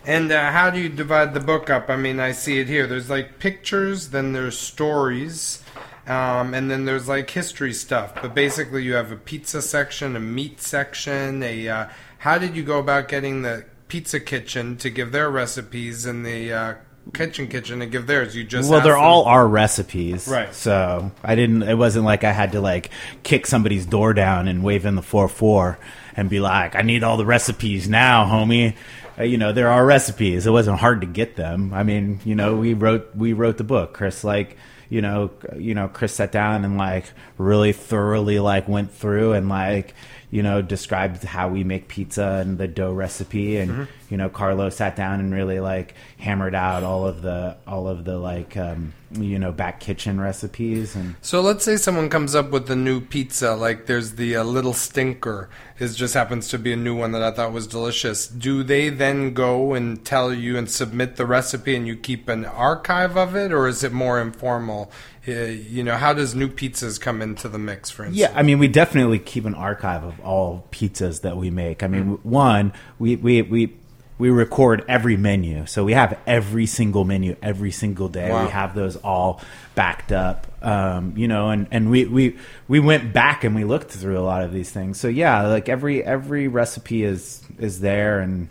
And 0.06 0.32
uh, 0.32 0.52
how 0.52 0.70
do 0.70 0.80
you 0.80 0.90
divide 0.90 1.34
the 1.34 1.40
book 1.40 1.70
up? 1.70 1.90
I 1.90 1.96
mean, 1.96 2.20
I 2.20 2.34
see 2.34 2.60
it 2.60 2.68
here. 2.68 2.88
There's 2.88 3.10
like 3.10 3.40
pictures, 3.40 4.10
then 4.10 4.34
there's 4.34 4.58
stories, 4.58 5.64
um, 6.06 6.54
and 6.54 6.70
then 6.70 6.84
there's 6.84 7.08
like 7.08 7.30
history 7.30 7.72
stuff. 7.72 8.14
But 8.22 8.36
basically, 8.36 8.84
you 8.84 8.96
have 8.96 9.14
a 9.14 9.16
pizza 9.16 9.62
section, 9.62 10.18
a 10.18 10.20
meat 10.20 10.60
section. 10.60 11.42
A 11.42 11.70
uh, 11.70 11.90
how 12.24 12.38
did 12.38 12.56
you 12.56 12.64
go 12.64 12.80
about 12.80 13.10
getting 13.10 13.42
the 13.42 13.66
pizza 13.90 14.18
kitchen 14.18 14.78
to 14.78 14.90
give 14.90 15.12
their 15.12 15.30
recipes 15.30 16.06
and 16.06 16.26
the 16.26 16.54
uh, 16.54 16.74
kitchen 17.14 17.50
kitchen 17.50 17.80
to 17.80 17.86
give 17.86 18.08
theirs? 18.08 18.34
You 18.34 18.46
just 18.46 18.70
well 18.70 18.80
they're 18.80 18.94
them- 18.94 19.02
all 19.02 19.26
our 19.26 19.46
recipes. 19.46 20.26
Right. 20.26 20.56
so 20.56 21.12
i 21.22 21.36
didn't 21.36 21.64
it 21.64 21.76
wasn't 21.76 22.06
like 22.06 22.24
i 22.24 22.32
had 22.32 22.54
to 22.54 22.62
like 22.62 22.92
kick 23.24 23.46
somebody's 23.46 23.86
door 23.86 24.14
down 24.14 24.48
and 24.48 24.64
wave 24.64 24.86
in 24.86 24.96
the 24.96 25.02
4-4 25.02 25.76
and 26.16 26.30
be 26.30 26.40
like 26.40 26.76
i 26.78 26.82
need 26.82 27.04
all 27.04 27.18
the 27.18 27.26
recipes 27.26 27.90
now 27.90 28.24
homie. 28.26 28.76
Uh, 29.20 29.24
you 29.24 29.38
know 29.38 29.52
there 29.52 29.70
are 29.70 29.86
recipes. 29.86 30.48
It 30.48 30.52
wasn't 30.52 30.80
hard 30.80 31.02
to 31.02 31.08
get 31.08 31.36
them. 31.36 31.74
I 31.74 31.84
mean 31.84 32.22
you 32.24 32.36
know 32.36 32.56
we 32.56 32.74
wrote 32.74 33.14
we 33.14 33.34
wrote 33.34 33.58
the 33.58 33.66
book. 33.66 33.94
Chris 33.94 34.24
like 34.24 34.56
you 34.90 35.02
know 35.02 35.32
you 35.58 35.74
know 35.74 35.88
chris 35.88 36.14
sat 36.14 36.32
down 36.32 36.64
and 36.64 36.78
like 36.78 37.06
really 37.38 37.74
thoroughly 37.74 38.40
like 38.40 38.68
went 38.68 38.92
through 38.92 39.34
and 39.34 39.50
like 39.50 39.94
you 40.34 40.42
know 40.42 40.64
described 40.64 41.24
how 41.24 41.48
we 41.48 41.64
make 41.64 41.88
pizza 41.88 42.42
and 42.42 42.58
the 42.58 42.68
dough 42.68 42.92
recipe. 42.92 43.58
And 43.58 43.72
mm-hmm. 43.72 43.84
You 44.10 44.18
know 44.18 44.30
carlo 44.30 44.70
sat 44.70 44.96
down 44.96 45.20
and 45.20 45.34
really 45.34 45.60
like 45.60 45.96
hammered 46.18 46.56
out 46.56 46.84
all 46.84 47.06
of 47.06 47.22
the 47.22 47.56
all 47.68 47.88
of 47.88 48.06
the 48.06 48.18
like 48.18 48.56
um, 48.58 48.94
you 49.12 49.38
know 49.38 49.52
back 49.52 49.80
kitchen 49.80 50.20
recipes 50.20 50.96
and 50.96 51.16
So 51.22 51.42
let's 51.42 51.64
say 51.64 51.78
someone 51.78 52.10
comes 52.10 52.36
up 52.36 52.50
with 52.52 52.70
a 52.70 52.76
new 52.76 53.02
pizza, 53.02 53.54
like 53.56 53.86
there's 53.86 54.14
the 54.14 54.36
uh, 54.38 54.44
little 54.44 54.74
stinker. 54.74 55.50
Is 55.80 55.96
just 55.96 56.14
happens 56.14 56.48
to 56.50 56.60
be 56.60 56.72
a 56.72 56.78
new 56.78 56.96
one 56.96 57.12
that 57.12 57.22
I 57.22 57.32
thought 57.32 57.52
was 57.52 57.68
delicious. 57.68 58.28
Do 58.28 58.64
they 58.64 58.90
then 58.90 59.34
go 59.34 59.74
and 59.74 60.04
tell 60.06 60.34
you 60.34 60.58
and 60.58 60.70
submit 60.70 61.16
the 61.18 61.26
recipe, 61.26 61.76
and 61.76 61.88
you 61.88 61.96
keep 61.96 62.30
an 62.30 62.46
archive 62.46 63.18
of 63.18 63.36
it, 63.36 63.52
or 63.52 63.68
is 63.68 63.84
it 63.84 63.92
more 63.92 64.22
informal? 64.22 64.92
Uh, 65.28 65.32
you 65.32 65.84
know, 65.84 65.98
how 65.98 66.14
does 66.14 66.36
new 66.36 66.48
pizzas 66.48 67.00
come 67.00 67.22
into 67.22 67.50
the 67.50 67.58
mix? 67.58 67.90
For 67.90 68.04
instance, 68.04 68.20
Yeah, 68.20 68.38
I 68.38 68.44
mean, 68.44 68.60
we 68.60 68.68
definitely 68.68 69.20
keep 69.20 69.46
an 69.46 69.56
archive 69.56 70.04
of 70.04 70.20
all 70.22 70.68
pizzas 70.72 71.22
that 71.22 71.38
we 71.38 71.50
make. 71.50 71.82
I 71.84 71.88
mean, 71.88 72.20
one, 72.24 72.72
we 73.00 73.16
we 73.16 73.42
we 73.42 73.76
we 74.24 74.30
record 74.30 74.86
every 74.88 75.18
menu, 75.18 75.66
so 75.66 75.84
we 75.84 75.92
have 75.92 76.18
every 76.26 76.66
single 76.66 77.04
menu 77.04 77.36
every 77.44 77.72
single 77.72 78.08
day. 78.08 78.32
Wow. 78.32 78.46
We 78.46 78.52
have 78.52 78.74
those 78.74 78.96
all 78.96 79.42
backed 79.76 80.14
up, 80.14 80.48
um, 80.66 81.18
you 81.18 81.28
know, 81.28 81.50
and 81.50 81.68
and 81.72 81.90
we 81.90 82.06
we 82.06 82.38
we 82.70 82.80
went 82.80 83.12
back 83.12 83.44
and 83.44 83.54
we 83.54 83.66
looked 83.66 83.92
through 83.92 84.18
a 84.18 84.24
lot 84.24 84.42
of 84.42 84.54
these 84.54 84.72
things. 84.72 84.98
So 84.98 85.10
yeah, 85.10 85.48
like 85.48 85.68
every 85.68 86.02
every 86.06 86.48
recipe 86.48 87.04
is 87.04 87.44
is 87.60 87.82
there 87.82 88.22
and 88.22 88.48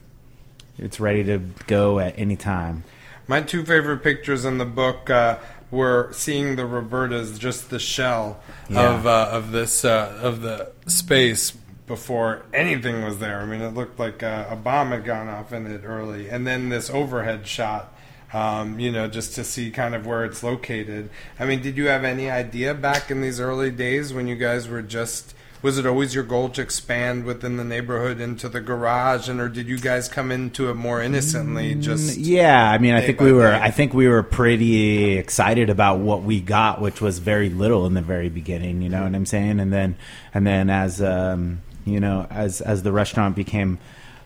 it's 0.76 1.00
ready 1.00 1.24
to 1.24 1.38
go 1.66 1.98
at 2.00 2.18
any 2.18 2.36
time. 2.36 2.84
My 3.26 3.40
two 3.40 3.64
favorite 3.64 4.02
pictures 4.02 4.44
in 4.44 4.58
the 4.58 4.66
book 4.66 5.08
uh, 5.08 5.38
were 5.70 6.10
seeing 6.12 6.56
the 6.56 6.64
Robertas, 6.64 7.38
just 7.38 7.70
the 7.70 7.78
shell 7.78 8.42
Yeah. 8.68 8.92
of 8.94 9.06
uh, 9.06 9.30
of 9.32 9.52
this 9.52 9.86
uh, 9.86 10.18
of 10.20 10.42
the 10.42 10.70
space 10.86 11.54
before 11.86 12.42
anything 12.54 13.04
was 13.04 13.18
there. 13.18 13.40
I 13.40 13.44
mean, 13.44 13.60
it 13.60 13.74
looked 13.74 13.98
like 13.98 14.22
uh, 14.22 14.46
a 14.48 14.56
bomb 14.56 14.90
had 14.90 15.04
gone 15.04 15.28
off 15.28 15.52
in 15.52 15.66
it 15.66 15.82
early, 15.84 16.28
and 16.28 16.46
then 16.46 16.68
this 16.68 16.90
overhead 16.90 17.46
shot. 17.46 17.92
Um, 18.34 18.80
you 18.80 18.90
know, 18.90 19.08
just 19.08 19.34
to 19.34 19.44
see 19.44 19.70
kind 19.70 19.94
of 19.94 20.06
where 20.06 20.24
it's 20.24 20.42
located. 20.42 21.10
I 21.38 21.44
mean, 21.44 21.60
did 21.60 21.76
you 21.76 21.88
have 21.88 22.02
any 22.02 22.30
idea 22.30 22.72
back 22.72 23.10
in 23.10 23.20
these 23.20 23.38
early 23.38 23.70
days 23.70 24.14
when 24.14 24.26
you 24.26 24.36
guys 24.36 24.68
were 24.68 24.80
just? 24.80 25.34
Was 25.60 25.76
it 25.78 25.84
always 25.86 26.14
your 26.14 26.24
goal 26.24 26.48
to 26.48 26.62
expand 26.62 27.24
within 27.24 27.56
the 27.58 27.62
neighborhood 27.62 28.20
into 28.20 28.48
the 28.48 28.60
garage, 28.60 29.28
and 29.28 29.38
or 29.38 29.48
did 29.50 29.68
you 29.68 29.78
guys 29.78 30.08
come 30.08 30.32
into 30.32 30.70
it 30.70 30.74
more 30.74 31.02
innocently? 31.02 31.74
Just 31.74 32.16
Yeah, 32.16 32.70
I 32.70 32.78
mean, 32.78 32.94
I 32.94 33.02
think 33.02 33.20
we 33.20 33.32
were. 33.32 33.50
day. 33.50 33.60
I 33.60 33.70
think 33.70 33.92
we 33.92 34.08
were 34.08 34.22
pretty 34.22 35.18
excited 35.18 35.68
about 35.68 35.98
what 35.98 36.22
we 36.22 36.40
got, 36.40 36.80
which 36.80 37.02
was 37.02 37.18
very 37.18 37.50
little 37.50 37.84
in 37.86 37.92
the 37.92 38.00
very 38.00 38.30
beginning. 38.30 38.80
You 38.80 38.88
know 38.88 39.02
what 39.02 39.14
I'm 39.14 39.26
saying? 39.26 39.60
And 39.60 39.70
then, 39.72 39.96
and 40.32 40.46
then 40.46 40.70
as 40.70 41.02
um, 41.02 41.60
you 41.84 42.00
know, 42.00 42.26
as 42.30 42.60
as 42.60 42.82
the 42.82 42.92
restaurant 42.92 43.36
became 43.36 43.78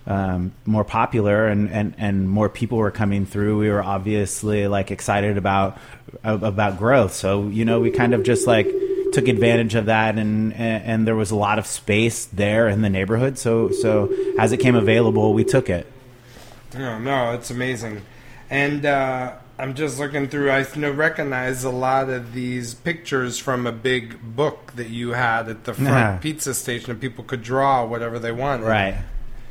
um, 0.06 0.52
more 0.64 0.84
popular 0.84 1.48
and, 1.48 1.68
and, 1.70 1.94
and 1.98 2.30
more 2.30 2.48
people 2.48 2.78
were 2.78 2.92
coming 2.92 3.26
through, 3.26 3.58
we 3.58 3.68
were 3.68 3.82
obviously 3.82 4.68
like 4.68 4.90
excited 4.90 5.36
about 5.36 5.78
about 6.22 6.78
growth. 6.78 7.12
So 7.12 7.48
you 7.48 7.64
know, 7.64 7.80
we 7.80 7.90
kind 7.90 8.14
of 8.14 8.22
just 8.22 8.46
like 8.46 8.68
took 9.12 9.28
advantage 9.28 9.74
of 9.74 9.86
that, 9.86 10.18
and, 10.18 10.52
and 10.52 11.06
there 11.06 11.16
was 11.16 11.30
a 11.30 11.36
lot 11.36 11.58
of 11.58 11.66
space 11.66 12.26
there 12.26 12.68
in 12.68 12.82
the 12.82 12.90
neighborhood. 12.90 13.38
So 13.38 13.70
so 13.70 14.14
as 14.38 14.52
it 14.52 14.58
came 14.58 14.76
available, 14.76 15.34
we 15.34 15.44
took 15.44 15.68
it. 15.70 15.86
No, 16.74 16.98
no, 16.98 17.32
it's 17.32 17.50
amazing. 17.50 18.02
And 18.50 18.86
uh, 18.86 19.34
I'm 19.58 19.74
just 19.74 19.98
looking 19.98 20.28
through. 20.28 20.50
I 20.50 20.62
recognize 20.62 21.64
a 21.64 21.70
lot 21.70 22.10
of 22.10 22.34
these 22.34 22.74
pictures 22.74 23.38
from 23.38 23.66
a 23.66 23.72
big 23.72 24.20
book 24.36 24.72
that 24.76 24.90
you 24.90 25.12
had 25.12 25.48
at 25.48 25.64
the 25.64 25.72
front 25.72 26.20
pizza 26.20 26.52
station, 26.52 26.90
and 26.90 27.00
people 27.00 27.24
could 27.24 27.42
draw 27.42 27.84
whatever 27.84 28.18
they 28.18 28.32
want. 28.32 28.62
Right. 28.62 28.98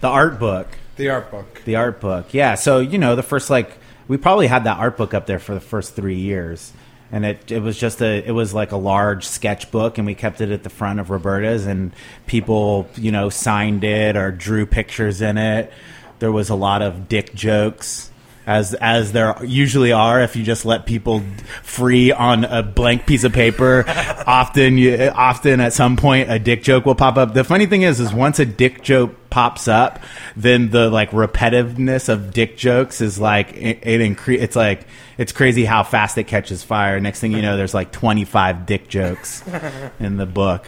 The 0.02 0.08
art 0.08 0.40
book. 0.40 0.68
The 0.98 1.10
art 1.10 1.32
book. 1.32 1.64
The 1.66 1.76
art 1.76 2.00
book. 2.00 2.34
Yeah. 2.34 2.54
So, 2.56 2.80
you 2.80 3.00
know, 3.00 3.16
the 3.16 3.24
first, 3.24 3.50
like, 3.50 3.78
we 4.08 4.18
probably 4.18 4.46
had 4.46 4.66
that 4.66 4.78
art 4.78 4.96
book 4.96 5.16
up 5.16 5.26
there 5.26 5.40
for 5.40 5.56
the 5.56 5.60
first 5.60 5.96
three 5.96 6.20
years. 6.20 6.72
And 7.12 7.26
it, 7.26 7.52
it 7.52 7.60
was 7.60 7.78
just 7.78 8.02
a, 8.02 8.24
it 8.24 8.32
was 8.32 8.54
like 8.54 8.72
a 8.72 8.78
large 8.78 9.26
sketchbook, 9.26 9.98
and 9.98 10.06
we 10.06 10.14
kept 10.14 10.42
it 10.42 10.52
at 10.52 10.64
the 10.64 10.70
front 10.70 11.00
of 11.00 11.10
Roberta's, 11.10 11.66
and 11.66 11.94
people, 12.28 12.88
you 12.96 13.12
know, 13.12 13.30
signed 13.30 13.84
it 13.84 14.16
or 14.16 14.32
drew 14.32 14.66
pictures 14.66 15.22
in 15.22 15.38
it. 15.38 15.72
There 16.20 16.32
was 16.32 16.50
a 16.50 16.56
lot 16.56 16.82
of 16.82 17.10
dick 17.10 17.34
jokes. 17.34 18.12
As, 18.48 18.76
as 18.76 19.12
there 19.12 19.36
usually 19.44 19.92
are, 19.92 20.22
if 20.22 20.36
you 20.36 20.44
just 20.44 20.66
let 20.66 20.86
people 20.86 21.24
free 21.64 22.12
on 22.12 22.44
a 22.46 22.62
blank 22.62 23.08
piece 23.08 23.24
of 23.24 23.34
paper, 23.34 23.84
often 24.28 24.78
you, 24.78 25.12
often 25.16 25.60
at 25.60 25.74
some 25.74 25.98
point 25.98 26.30
a 26.30 26.38
dick 26.38 26.62
joke 26.62 26.86
will 26.86 26.96
pop 26.96 27.18
up. 27.18 27.34
The 27.34 27.44
funny 27.44 27.66
thing 27.66 27.82
is, 27.82 28.00
is 28.00 28.14
once 28.14 28.38
a 28.38 28.46
dick 28.46 28.84
joke 28.84 29.16
pops 29.32 29.68
up, 29.68 30.00
then 30.36 30.70
the 30.70 30.90
like 30.90 31.10
repetitiveness 31.12 32.08
of 32.08 32.32
dick 32.34 32.56
jokes 32.56 33.02
is 33.02 33.20
like 33.20 33.54
it, 33.54 33.80
it 33.82 34.00
incre- 34.00 34.40
It's 34.40 34.56
like 34.56 34.86
it's 35.18 35.32
crazy 35.32 35.66
how 35.66 35.84
fast 35.84 36.18
it 36.18 36.26
catches 36.26 36.64
fire. 36.64 37.00
Next 37.00 37.20
thing 37.20 37.32
you 37.32 37.42
know, 37.42 37.58
there's 37.58 37.74
like 37.74 37.92
25 37.92 38.66
dick 38.66 38.88
jokes 38.88 39.44
in 40.00 40.18
the 40.18 40.26
book. 40.26 40.68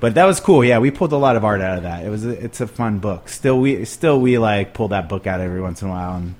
But 0.00 0.16
that 0.16 0.24
was 0.26 0.38
cool. 0.40 0.62
Yeah, 0.62 0.78
we 0.80 0.90
pulled 0.90 1.12
a 1.12 1.16
lot 1.16 1.36
of 1.36 1.44
art 1.44 1.62
out 1.62 1.78
of 1.78 1.84
that. 1.84 2.04
It 2.04 2.10
was 2.10 2.26
a, 2.26 2.30
it's 2.30 2.60
a 2.60 2.66
fun 2.66 2.98
book. 2.98 3.28
Still 3.30 3.58
we 3.60 3.84
still 3.86 4.20
we 4.20 4.36
like 4.36 4.74
pull 4.74 4.88
that 4.88 5.08
book 5.08 5.26
out 5.26 5.40
every 5.40 5.62
once 5.62 5.80
in 5.80 5.88
a 5.88 5.90
while 5.90 6.16
and 6.16 6.34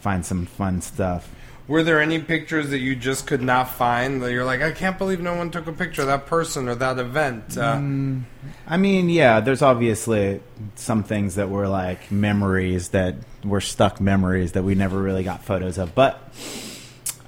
find 0.00 0.24
some 0.24 0.46
fun 0.46 0.80
stuff. 0.80 1.28
were 1.68 1.82
there 1.84 2.00
any 2.00 2.18
pictures 2.18 2.70
that 2.70 2.78
you 2.80 2.96
just 2.96 3.26
could 3.28 3.40
not 3.42 3.68
find 3.68 4.22
that 4.22 4.32
you're 4.32 4.44
like, 4.44 4.60
I 4.60 4.72
can't 4.72 4.98
believe 4.98 5.20
no 5.20 5.34
one 5.36 5.50
took 5.52 5.68
a 5.68 5.72
picture 5.72 6.02
of 6.02 6.08
that 6.08 6.26
person 6.26 6.68
or 6.68 6.74
that 6.74 6.98
event? 6.98 7.56
Uh, 7.56 7.76
Mm. 7.76 8.22
I 8.66 8.76
mean, 8.76 9.08
yeah, 9.08 9.38
there's 9.40 9.62
obviously 9.62 10.40
some 10.74 11.04
things 11.04 11.36
that 11.36 11.48
were 11.48 11.68
like 11.68 12.10
memories 12.10 12.88
that 12.88 13.14
were 13.44 13.60
stuck 13.60 14.00
memories 14.00 14.52
that 14.52 14.64
we 14.64 14.74
never 14.74 15.00
really 15.00 15.22
got 15.22 15.44
photos 15.44 15.78
of. 15.78 15.94
But 15.94 16.18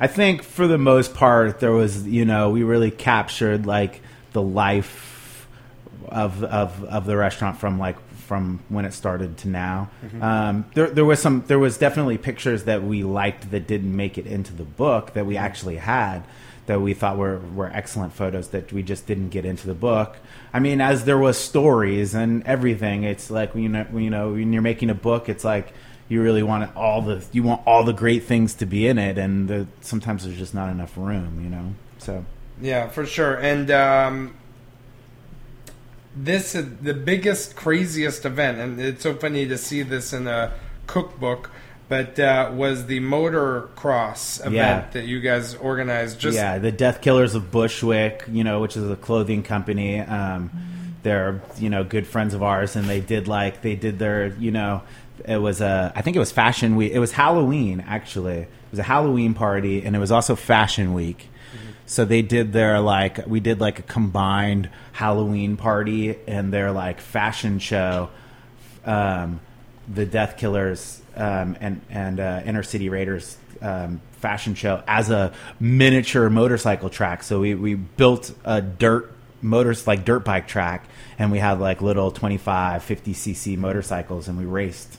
I 0.00 0.08
think 0.08 0.42
for 0.42 0.66
the 0.66 0.78
most 0.78 1.14
part, 1.14 1.60
there 1.60 1.70
was, 1.72 2.06
you 2.06 2.24
know, 2.24 2.50
we 2.50 2.64
really 2.64 2.90
captured 2.90 3.64
like 3.66 4.00
the 4.32 4.42
life 4.42 5.46
of 6.08 6.42
of 6.44 6.84
of 6.84 7.06
the 7.06 7.16
restaurant 7.16 7.58
from 7.58 7.78
like 7.78 7.96
from 8.32 8.60
when 8.70 8.86
it 8.86 8.94
started 8.94 9.36
to 9.36 9.46
now. 9.46 9.90
Um, 10.22 10.64
there 10.72 10.88
there 10.88 11.04
was 11.04 11.20
some 11.20 11.44
there 11.48 11.58
was 11.58 11.76
definitely 11.76 12.16
pictures 12.16 12.64
that 12.64 12.82
we 12.82 13.02
liked 13.02 13.50
that 13.50 13.66
didn't 13.66 13.94
make 13.94 14.16
it 14.16 14.26
into 14.26 14.54
the 14.54 14.64
book 14.64 15.12
that 15.12 15.26
we 15.26 15.36
actually 15.36 15.76
had 15.76 16.22
that 16.64 16.80
we 16.80 16.94
thought 16.94 17.18
were 17.18 17.40
were 17.54 17.70
excellent 17.74 18.14
photos 18.14 18.48
that 18.48 18.72
we 18.72 18.82
just 18.82 19.06
didn't 19.06 19.28
get 19.28 19.44
into 19.44 19.66
the 19.66 19.74
book. 19.74 20.16
I 20.50 20.60
mean, 20.60 20.80
as 20.80 21.04
there 21.04 21.18
was 21.18 21.36
stories 21.36 22.14
and 22.14 22.42
everything, 22.46 23.04
it's 23.04 23.30
like 23.30 23.54
you 23.54 23.68
know 23.68 23.86
you 23.92 24.08
know 24.08 24.32
when 24.32 24.50
you're 24.54 24.62
making 24.62 24.88
a 24.88 24.94
book, 24.94 25.28
it's 25.28 25.44
like 25.44 25.74
you 26.08 26.22
really 26.22 26.42
want 26.42 26.74
all 26.74 27.02
the 27.02 27.22
you 27.32 27.42
want 27.42 27.60
all 27.66 27.84
the 27.84 27.92
great 27.92 28.24
things 28.24 28.54
to 28.54 28.64
be 28.64 28.86
in 28.86 28.96
it, 28.96 29.18
and 29.18 29.46
the, 29.46 29.66
sometimes 29.82 30.24
there's 30.24 30.38
just 30.38 30.54
not 30.54 30.70
enough 30.70 30.96
room, 30.96 31.44
you 31.44 31.50
know. 31.50 31.74
So 31.98 32.24
Yeah, 32.62 32.88
for 32.88 33.04
sure. 33.04 33.34
And 33.34 33.70
um, 33.70 34.34
this 36.16 36.54
is 36.54 36.66
the 36.82 36.94
biggest, 36.94 37.56
craziest 37.56 38.24
event, 38.24 38.58
and 38.58 38.80
it's 38.80 39.02
so 39.02 39.14
funny 39.14 39.46
to 39.48 39.56
see 39.58 39.82
this 39.82 40.12
in 40.12 40.26
a 40.26 40.52
cookbook. 40.86 41.50
But 41.88 42.18
uh, 42.18 42.50
was 42.54 42.86
the 42.86 43.00
motocross 43.00 44.40
event 44.40 44.54
Yeah. 44.54 44.88
that 44.92 45.04
you 45.04 45.20
guys 45.20 45.54
organized? 45.54 46.18
Just 46.18 46.36
yeah, 46.36 46.58
the 46.58 46.72
Death 46.72 47.00
Killers 47.02 47.34
of 47.34 47.50
Bushwick, 47.50 48.24
you 48.30 48.44
know, 48.44 48.60
which 48.60 48.76
is 48.76 48.88
a 48.90 48.96
clothing 48.96 49.42
company. 49.42 50.00
Um, 50.00 50.50
they're 51.02 51.42
you 51.58 51.68
know 51.68 51.84
good 51.84 52.06
friends 52.06 52.32
of 52.34 52.42
ours, 52.42 52.76
and 52.76 52.88
they 52.88 53.00
did 53.00 53.28
like 53.28 53.62
they 53.62 53.74
did 53.74 53.98
their 53.98 54.28
you 54.38 54.50
know 54.50 54.82
it 55.26 55.36
was 55.38 55.60
a 55.60 55.92
I 55.94 56.02
think 56.02 56.16
it 56.16 56.20
was 56.20 56.32
Fashion 56.32 56.76
Week. 56.76 56.92
It 56.92 56.98
was 57.00 57.12
Halloween 57.12 57.84
actually. 57.86 58.38
It 58.38 58.48
was 58.70 58.78
a 58.80 58.84
Halloween 58.84 59.34
party, 59.34 59.84
and 59.84 59.94
it 59.94 59.98
was 59.98 60.12
also 60.12 60.34
Fashion 60.36 60.94
Week. 60.94 61.28
So 61.92 62.06
they 62.06 62.22
did 62.22 62.54
their 62.54 62.80
like 62.80 63.26
we 63.26 63.40
did 63.40 63.60
like 63.60 63.78
a 63.78 63.82
combined 63.82 64.70
Halloween 64.92 65.58
party 65.58 66.16
and 66.26 66.50
their 66.50 66.72
like 66.72 67.02
fashion 67.02 67.58
show. 67.58 68.08
Um, 68.86 69.40
the 69.86 70.06
Death 70.06 70.38
Killers 70.38 71.02
um, 71.16 71.54
and 71.60 71.82
and 71.90 72.18
uh, 72.18 72.40
Inner 72.46 72.62
City 72.62 72.88
Raiders 72.88 73.36
um, 73.60 74.00
fashion 74.12 74.54
show 74.54 74.82
as 74.88 75.10
a 75.10 75.34
miniature 75.60 76.30
motorcycle 76.30 76.88
track. 76.88 77.22
So 77.22 77.40
we, 77.40 77.54
we 77.54 77.74
built 77.74 78.34
a 78.42 78.62
dirt 78.62 79.14
motors 79.42 79.86
like 79.86 80.06
dirt 80.06 80.24
bike 80.24 80.48
track, 80.48 80.86
and 81.18 81.30
we 81.30 81.40
had 81.40 81.60
like 81.60 81.82
little 81.82 82.10
25, 82.10 82.82
50 82.82 83.12
cc 83.12 83.58
motorcycles, 83.58 84.28
and 84.28 84.38
we 84.38 84.46
raced. 84.46 84.98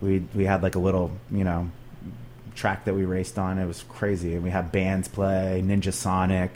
We 0.00 0.24
we 0.34 0.46
had 0.46 0.64
like 0.64 0.74
a 0.74 0.80
little 0.80 1.12
you 1.30 1.44
know 1.44 1.70
track 2.54 2.84
that 2.84 2.94
we 2.94 3.04
raced 3.04 3.38
on. 3.38 3.58
It 3.58 3.66
was 3.66 3.84
crazy, 3.88 4.34
and 4.34 4.42
we 4.42 4.50
had 4.50 4.72
bands 4.72 5.08
play 5.08 5.62
Ninjasonik. 5.64 6.50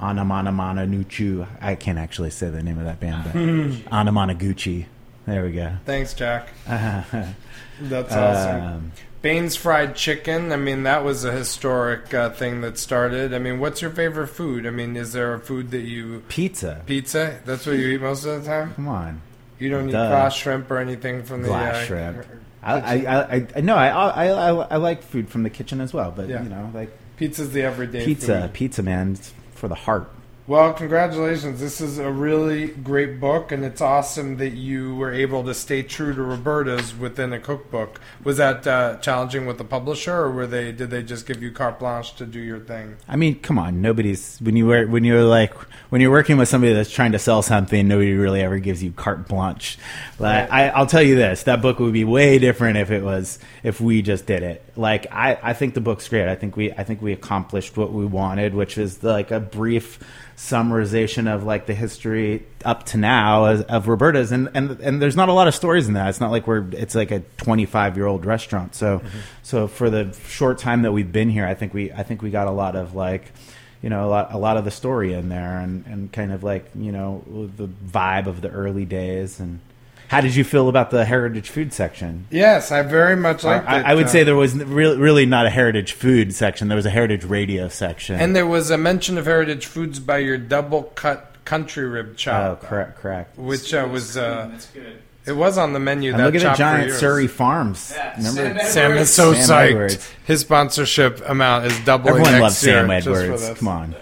Anamana 0.00 0.52
Mana 0.52 0.86
Nuchu. 0.86 1.46
I 1.60 1.76
can't 1.76 1.98
actually 1.98 2.30
say 2.30 2.50
the 2.50 2.62
name 2.62 2.78
of 2.78 2.84
that 2.84 3.00
band, 3.00 3.24
but 3.24 3.32
Anamanaguchi. 3.92 4.86
There 5.26 5.44
we 5.44 5.52
go. 5.52 5.76
Thanks, 5.86 6.14
Jack. 6.14 6.48
That's 6.66 8.12
awesome. 8.12 8.62
Um, 8.62 8.92
Baines 9.22 9.56
fried 9.56 9.96
chicken. 9.96 10.52
I 10.52 10.56
mean, 10.56 10.82
that 10.82 11.02
was 11.02 11.24
a 11.24 11.32
historic 11.32 12.12
uh, 12.12 12.28
thing 12.30 12.60
that 12.60 12.76
started. 12.76 13.32
I 13.32 13.38
mean, 13.38 13.58
what's 13.58 13.80
your 13.80 13.90
favorite 13.90 14.26
food? 14.26 14.66
I 14.66 14.70
mean, 14.70 14.96
is 14.96 15.14
there 15.14 15.32
a 15.32 15.40
food 15.40 15.70
that 15.70 15.80
you 15.80 16.22
pizza. 16.28 16.82
pizza? 16.84 17.40
That's 17.46 17.64
what 17.64 17.76
you 17.76 17.88
eat 17.88 18.02
most 18.02 18.26
of 18.26 18.42
the 18.42 18.46
time. 18.46 18.74
Come 18.74 18.88
on. 18.88 19.22
You 19.58 19.70
don't 19.70 19.88
eat 19.88 19.92
Duh. 19.92 20.08
glass 20.08 20.34
shrimp 20.34 20.70
or 20.70 20.76
anything 20.76 21.22
from 21.22 21.40
the 21.40 21.48
glass 21.48 21.76
uh, 21.76 21.84
shrimp. 21.86 22.26
I, 22.64 23.04
I, 23.04 23.36
I, 23.36 23.46
I 23.56 23.60
no, 23.60 23.76
I, 23.76 23.88
I, 23.88 24.26
I, 24.26 24.48
I 24.50 24.76
like 24.76 25.02
food 25.02 25.28
from 25.28 25.42
the 25.42 25.50
kitchen 25.50 25.80
as 25.80 25.92
well, 25.92 26.10
but 26.10 26.28
Yeah. 26.28 26.42
you 26.42 26.48
know, 26.48 26.70
like 26.74 26.90
Pizza's 27.16 27.52
the 27.52 27.62
everyday 27.62 28.04
pizza, 28.04 28.42
food. 28.42 28.52
pizza, 28.54 28.82
man, 28.82 29.12
it's 29.12 29.32
for 29.54 29.68
the 29.68 29.74
heart. 29.74 30.10
Well, 30.46 30.74
congratulations. 30.74 31.58
This 31.58 31.80
is 31.80 31.96
a 31.96 32.10
really 32.10 32.66
great 32.66 33.18
book, 33.18 33.50
and 33.50 33.64
it's 33.64 33.80
awesome 33.80 34.36
that 34.36 34.50
you 34.50 34.94
were 34.94 35.10
able 35.10 35.42
to 35.44 35.54
stay 35.54 35.82
true 35.82 36.14
to 36.14 36.22
Roberta's 36.22 36.94
within 36.94 37.32
a 37.32 37.40
cookbook. 37.40 37.98
Was 38.22 38.36
that 38.36 38.66
uh, 38.66 38.98
challenging 38.98 39.46
with 39.46 39.56
the 39.56 39.64
publisher, 39.64 40.12
or 40.12 40.30
were 40.30 40.46
they 40.46 40.70
did 40.70 40.90
they 40.90 41.02
just 41.02 41.26
give 41.26 41.42
you 41.42 41.50
carte 41.50 41.78
blanche 41.78 42.14
to 42.16 42.26
do 42.26 42.38
your 42.40 42.60
thing? 42.60 42.98
I 43.08 43.16
mean, 43.16 43.40
come 43.40 43.58
on, 43.58 43.80
nobody's 43.80 44.38
when 44.42 44.54
you 44.54 44.66
were 44.66 44.86
when 44.86 45.02
you're 45.02 45.24
like 45.24 45.54
when 45.88 46.02
you're 46.02 46.10
working 46.10 46.36
with 46.36 46.50
somebody 46.50 46.74
that's 46.74 46.90
trying 46.90 47.12
to 47.12 47.18
sell 47.18 47.40
something, 47.40 47.88
nobody 47.88 48.12
really 48.12 48.42
ever 48.42 48.58
gives 48.58 48.82
you 48.82 48.92
carte 48.92 49.26
blanche. 49.26 49.78
Like 50.18 50.52
I, 50.52 50.68
I'll 50.68 50.84
tell 50.84 51.02
you 51.02 51.16
this, 51.16 51.44
that 51.44 51.62
book 51.62 51.78
would 51.78 51.94
be 51.94 52.04
way 52.04 52.38
different 52.38 52.76
if 52.76 52.90
it 52.90 53.02
was 53.02 53.38
if 53.62 53.80
we 53.80 54.02
just 54.02 54.26
did 54.26 54.42
it. 54.42 54.62
Like 54.76 55.06
I, 55.12 55.38
I 55.42 55.52
think 55.52 55.74
the 55.74 55.80
book's 55.80 56.08
great. 56.08 56.28
I 56.28 56.34
think 56.34 56.56
we 56.56 56.72
I 56.72 56.84
think 56.84 57.00
we 57.00 57.12
accomplished 57.12 57.76
what 57.76 57.92
we 57.92 58.04
wanted, 58.04 58.54
which 58.54 58.76
is 58.76 59.02
like 59.02 59.30
a 59.30 59.38
brief 59.38 60.00
summarization 60.36 61.32
of 61.32 61.44
like 61.44 61.66
the 61.66 61.74
history 61.74 62.44
up 62.64 62.84
to 62.86 62.96
now 62.96 63.44
as, 63.44 63.62
of 63.62 63.86
Roberta's 63.86 64.32
and, 64.32 64.50
and 64.52 64.80
and 64.80 65.00
there's 65.00 65.14
not 65.14 65.28
a 65.28 65.32
lot 65.32 65.46
of 65.46 65.54
stories 65.54 65.86
in 65.86 65.94
that. 65.94 66.08
It's 66.08 66.20
not 66.20 66.32
like 66.32 66.46
we're 66.46 66.66
it's 66.72 66.94
like 66.94 67.12
a 67.12 67.20
25 67.36 67.96
year 67.96 68.06
old 68.06 68.26
restaurant. 68.26 68.74
So 68.74 68.98
mm-hmm. 68.98 69.18
so 69.42 69.68
for 69.68 69.90
the 69.90 70.12
short 70.26 70.58
time 70.58 70.82
that 70.82 70.92
we've 70.92 71.12
been 71.12 71.30
here, 71.30 71.46
I 71.46 71.54
think 71.54 71.72
we 71.72 71.92
I 71.92 72.02
think 72.02 72.20
we 72.20 72.30
got 72.30 72.48
a 72.48 72.52
lot 72.52 72.74
of 72.74 72.96
like 72.96 73.32
you 73.80 73.90
know 73.90 74.06
a 74.06 74.10
lot 74.10 74.32
a 74.32 74.38
lot 74.38 74.56
of 74.56 74.64
the 74.64 74.70
story 74.72 75.12
in 75.12 75.28
there 75.28 75.60
and 75.60 75.86
and 75.86 76.12
kind 76.12 76.32
of 76.32 76.42
like 76.42 76.64
you 76.74 76.90
know 76.90 77.22
the 77.56 77.68
vibe 77.68 78.26
of 78.26 78.40
the 78.40 78.50
early 78.50 78.86
days 78.86 79.38
and 79.38 79.60
how 80.08 80.20
did 80.20 80.34
you 80.34 80.44
feel 80.44 80.68
about 80.68 80.90
the 80.90 81.04
heritage 81.04 81.48
food 81.50 81.72
section? 81.72 82.26
Yes, 82.30 82.70
I 82.70 82.82
very 82.82 83.16
much 83.16 83.44
liked 83.44 83.68
I, 83.68 83.80
it. 83.80 83.86
I 83.86 83.94
would 83.94 84.06
uh, 84.06 84.08
say 84.08 84.24
there 84.24 84.36
was 84.36 84.54
really, 84.54 84.96
really 84.96 85.26
not 85.26 85.46
a 85.46 85.50
heritage 85.50 85.92
food 85.92 86.34
section. 86.34 86.68
There 86.68 86.76
was 86.76 86.86
a 86.86 86.90
heritage 86.90 87.24
radio 87.24 87.68
section. 87.68 88.16
and 88.20 88.34
there 88.34 88.46
was 88.46 88.70
a 88.70 88.78
mention 88.78 89.18
of 89.18 89.26
heritage 89.26 89.66
foods 89.66 89.98
by 90.00 90.18
your 90.18 90.38
double 90.38 90.84
cut 90.84 91.30
country 91.44 91.86
rib 91.86 92.16
chop. 92.16 92.62
oh, 92.62 92.66
correct, 92.66 92.98
correct. 92.98 93.38
which 93.38 93.74
uh, 93.74 93.86
was 93.90 94.16
uh, 94.16 94.48
That's 94.50 94.66
good. 94.66 95.02
it 95.26 95.32
was 95.32 95.58
on 95.58 95.72
the 95.72 95.80
menu. 95.80 96.10
And 96.12 96.20
that 96.20 96.24
look 96.26 96.34
at 96.36 96.52
the 96.52 96.56
giant 96.56 96.88
years. 96.88 96.98
Surry 97.00 97.26
Farms. 97.26 97.92
Yeah, 97.94 98.16
Remember? 98.16 98.60
Sam 98.60 98.66
Sam 98.70 98.92
is 98.92 99.12
so 99.12 99.32
Sam 99.34 99.42
psyched. 99.42 99.70
Edwards. 99.70 100.10
His 100.26 100.40
sponsorship 100.40 101.22
amount 101.28 101.66
is 101.66 101.78
doubling. 101.84 102.10
Everyone 102.14 102.32
next 102.32 102.42
loves 102.42 102.66
year 102.66 102.80
Sam 102.80 102.90
Edwards. 102.90 103.58
Come 103.58 103.68
on. 103.68 103.94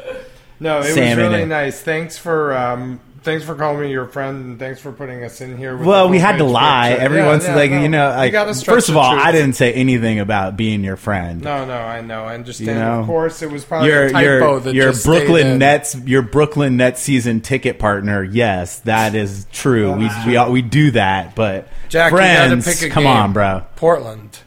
No, 0.61 0.79
it 0.81 0.95
Sam 0.95 1.19
was 1.19 1.27
really 1.29 1.43
it. 1.43 1.47
nice. 1.47 1.81
Thanks 1.81 2.17
for 2.19 2.57
um, 2.57 3.01
thanks 3.23 3.45
for 3.45 3.55
calling 3.55 3.81
me 3.81 3.91
your 3.91 4.07
friend, 4.07 4.45
and 4.45 4.59
thanks 4.59 4.81
for 4.81 4.93
putting 4.93 5.23
us 5.25 5.41
in 5.41 5.57
here. 5.57 5.77
With 5.77 5.87
Well, 5.87 6.09
we 6.09 6.19
had 6.19 6.39
to 6.39 6.45
lie. 6.45 6.91
picture. 6.91 7.05
Every 7.05 7.19
Yeah, 7.19 7.41
yeah, 7.41 7.55
like 7.57 7.71
no. 7.71 7.83
you 7.83 7.89
know, 7.89 8.09
like, 8.11 8.33
gotta 8.33 8.55
first 8.55 8.89
of 8.89 8.97
all. 8.97 9.05
I 9.19 9.33
didn't 9.33 9.55
say 9.55 9.73
anything 9.73 10.21
about 10.21 10.57
being 10.57 10.85
your 10.85 10.97
friend. 10.97 11.43
No, 11.43 11.65
no, 11.65 11.75
I 11.75 12.01
know. 12.01 12.25
I 12.25 12.35
understand. 12.35 12.69
You 12.69 12.75
know, 12.75 13.01
of 13.01 13.07
course, 13.07 13.43
it 13.43 13.51
was 13.51 13.65
probably 13.65 13.89
your 13.89 14.05
a 14.07 14.13
typo 14.13 14.61
your 14.71 14.73
your 14.73 14.93
Brooklyn. 15.05 15.59
Nets 15.59 15.95
your 16.05 16.23
Brooklyn 16.23 16.77
Nets 16.77 17.01
season 17.01 17.41
ticket 17.41 17.79
partner. 17.79 18.23
Yes, 18.23 18.81
that 18.81 19.15
is 19.15 19.47
true. 19.53 19.93
We 19.93 20.11
we 20.27 20.37
all- 20.37 20.51
we 20.53 20.63
do 20.63 20.91
that, 20.93 21.35
but 21.35 21.69
Jack, 21.89 22.13
friends, 22.13 22.51
you 22.51 22.73
gotta 22.73 22.79
pick 22.79 22.91
a 22.91 22.93
come 22.93 23.05
game. 23.05 23.13
on, 23.13 23.33
bro, 23.33 23.63
Portland. 23.77 24.39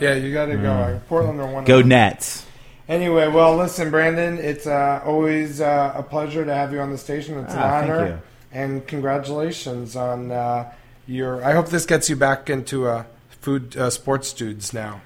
Yeah, 0.00 0.14
you 0.14 0.32
got 0.32 0.46
to 0.46 0.54
go. 0.56 0.62
Mm. 0.62 1.00
Portland 1.08 1.40
or 1.40 1.46
one. 1.52 1.64
go 1.64 1.78
of 1.78 1.80
them. 1.82 1.88
Nets. 1.88 2.44
Anyway, 2.88 3.28
well, 3.28 3.54
listen, 3.56 3.90
Brandon, 3.90 4.38
it's 4.38 4.66
uh, 4.66 5.02
always 5.04 5.60
uh, 5.60 5.92
a 5.94 6.02
pleasure 6.02 6.44
to 6.44 6.54
have 6.54 6.72
you 6.72 6.80
on 6.80 6.90
the 6.90 6.96
station. 6.98 7.36
It's 7.38 7.52
an 7.52 7.58
Ah, 7.58 7.80
thank 7.80 7.92
honor, 7.92 8.06
you. 8.06 8.18
and 8.52 8.86
congratulations 8.86 9.94
on 9.94 10.30
uh, 10.30 10.72
your. 11.06 11.44
I 11.44 11.52
hope 11.52 11.68
this 11.68 11.84
gets 11.84 12.08
you 12.08 12.16
back 12.16 12.48
into 12.48 12.86
uh, 12.88 13.04
food 13.40 13.76
uh, 13.76 13.90
sports 13.90 14.32
dudes 14.32 14.72
now. 14.72 15.02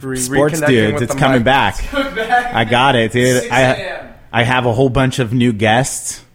Re- 0.00 0.16
Sports 0.16 0.60
dudes, 0.62 1.02
it's 1.02 1.14
coming 1.14 1.38
mic. 1.40 1.44
back. 1.44 1.94
I 1.94 2.64
got 2.64 2.96
it, 2.96 3.12
dude. 3.12 3.50
I 3.50 4.14
I 4.32 4.42
have 4.42 4.64
a 4.66 4.72
whole 4.72 4.88
bunch 4.88 5.18
of 5.18 5.32
new 5.34 5.52
guests 5.52 6.18
Yeah. 6.20 6.25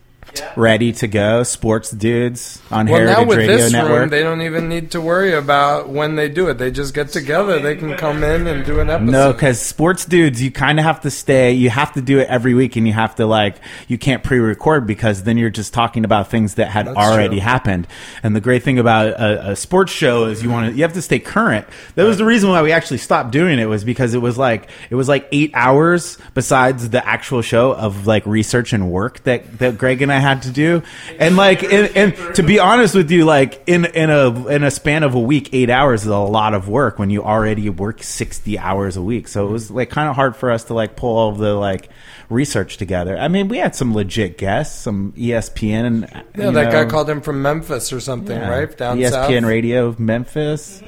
Ready 0.55 0.91
to 0.93 1.07
go. 1.07 1.43
Sports 1.43 1.91
dudes 1.91 2.61
on 2.71 2.85
Well, 2.87 2.95
Heritage 3.01 3.17
now 3.17 3.25
with 3.25 3.37
Radio 3.37 3.57
this 3.57 3.71
Network. 3.71 3.99
room, 3.99 4.09
they 4.09 4.23
don't 4.23 4.41
even 4.41 4.69
need 4.69 4.91
to 4.91 5.01
worry 5.01 5.33
about 5.33 5.89
when 5.89 6.15
they 6.15 6.29
do 6.29 6.47
it. 6.49 6.57
They 6.57 6.71
just 6.71 6.93
get 6.93 7.09
together. 7.09 7.59
They 7.59 7.75
can 7.75 7.95
come 7.97 8.23
in 8.23 8.47
and 8.47 8.65
do 8.65 8.79
an 8.79 8.89
episode. 8.89 9.11
No, 9.11 9.33
because 9.33 9.59
sports 9.59 10.05
dudes, 10.05 10.41
you 10.41 10.51
kind 10.51 10.79
of 10.79 10.85
have 10.85 11.01
to 11.01 11.11
stay. 11.11 11.51
You 11.53 11.69
have 11.69 11.93
to 11.93 12.01
do 12.01 12.19
it 12.19 12.27
every 12.27 12.53
week, 12.53 12.75
and 12.75 12.87
you 12.87 12.93
have 12.93 13.15
to 13.15 13.25
like 13.25 13.57
you 13.87 13.97
can't 13.97 14.23
pre-record 14.23 14.85
because 14.87 15.23
then 15.23 15.37
you're 15.37 15.49
just 15.49 15.73
talking 15.73 16.05
about 16.05 16.29
things 16.29 16.55
that 16.55 16.69
had 16.69 16.87
That's 16.87 16.97
already 16.97 17.35
true. 17.37 17.39
happened. 17.41 17.87
And 18.23 18.35
the 18.35 18.41
great 18.41 18.63
thing 18.63 18.79
about 18.79 19.07
a, 19.07 19.51
a 19.51 19.55
sports 19.55 19.91
show 19.91 20.25
is 20.25 20.41
you 20.43 20.49
want 20.49 20.71
to 20.71 20.75
you 20.77 20.83
have 20.83 20.93
to 20.93 21.01
stay 21.01 21.19
current. 21.19 21.67
That 21.95 22.03
was 22.05 22.17
the 22.17 22.25
reason 22.25 22.49
why 22.49 22.61
we 22.61 22.71
actually 22.71 22.97
stopped 22.99 23.31
doing 23.31 23.59
it 23.59 23.65
was 23.65 23.83
because 23.83 24.13
it 24.13 24.21
was 24.21 24.37
like 24.37 24.69
it 24.89 24.95
was 24.95 25.07
like 25.09 25.27
eight 25.31 25.51
hours 25.53 26.17
besides 26.33 26.89
the 26.89 27.05
actual 27.07 27.41
show 27.41 27.73
of 27.73 28.07
like 28.07 28.25
research 28.25 28.73
and 28.73 28.91
work 28.91 29.23
that 29.23 29.59
that 29.59 29.77
Greg 29.77 30.01
and 30.01 30.11
I 30.11 30.20
had 30.21 30.43
to 30.43 30.51
do, 30.51 30.83
and 31.19 31.35
like, 31.35 31.63
and, 31.63 31.95
and 31.97 32.35
to 32.35 32.43
be 32.43 32.59
honest 32.59 32.95
with 32.95 33.11
you, 33.11 33.25
like 33.25 33.61
in 33.67 33.85
in 33.85 34.09
a 34.09 34.47
in 34.47 34.63
a 34.63 34.71
span 34.71 35.03
of 35.03 35.15
a 35.15 35.19
week, 35.19 35.49
eight 35.53 35.69
hours 35.69 36.03
is 36.03 36.07
a 36.07 36.17
lot 36.17 36.53
of 36.53 36.67
work 36.69 36.99
when 36.99 37.09
you 37.09 37.23
already 37.23 37.69
work 37.69 38.03
sixty 38.03 38.57
hours 38.57 38.95
a 38.97 39.01
week. 39.01 39.27
So 39.27 39.47
it 39.47 39.51
was 39.51 39.69
like 39.69 39.89
kind 39.89 40.09
of 40.09 40.15
hard 40.15 40.35
for 40.35 40.51
us 40.51 40.65
to 40.65 40.73
like 40.73 40.95
pull 40.95 41.17
all 41.17 41.31
the 41.33 41.53
like 41.53 41.89
research 42.29 42.77
together. 42.77 43.17
I 43.17 43.27
mean, 43.27 43.47
we 43.47 43.57
had 43.57 43.75
some 43.75 43.93
legit 43.93 44.37
guests, 44.37 44.79
some 44.81 45.11
ESPN, 45.13 45.85
and 45.85 46.25
Yeah, 46.35 46.51
that 46.51 46.71
guy 46.71 46.85
called 46.85 47.09
him 47.09 47.21
from 47.21 47.41
Memphis 47.41 47.91
or 47.91 47.99
something, 47.99 48.37
yeah, 48.37 48.49
right? 48.49 48.77
Down 48.77 48.97
ESPN 48.97 49.41
south. 49.41 49.43
Radio 49.43 49.95
Memphis. 49.97 50.81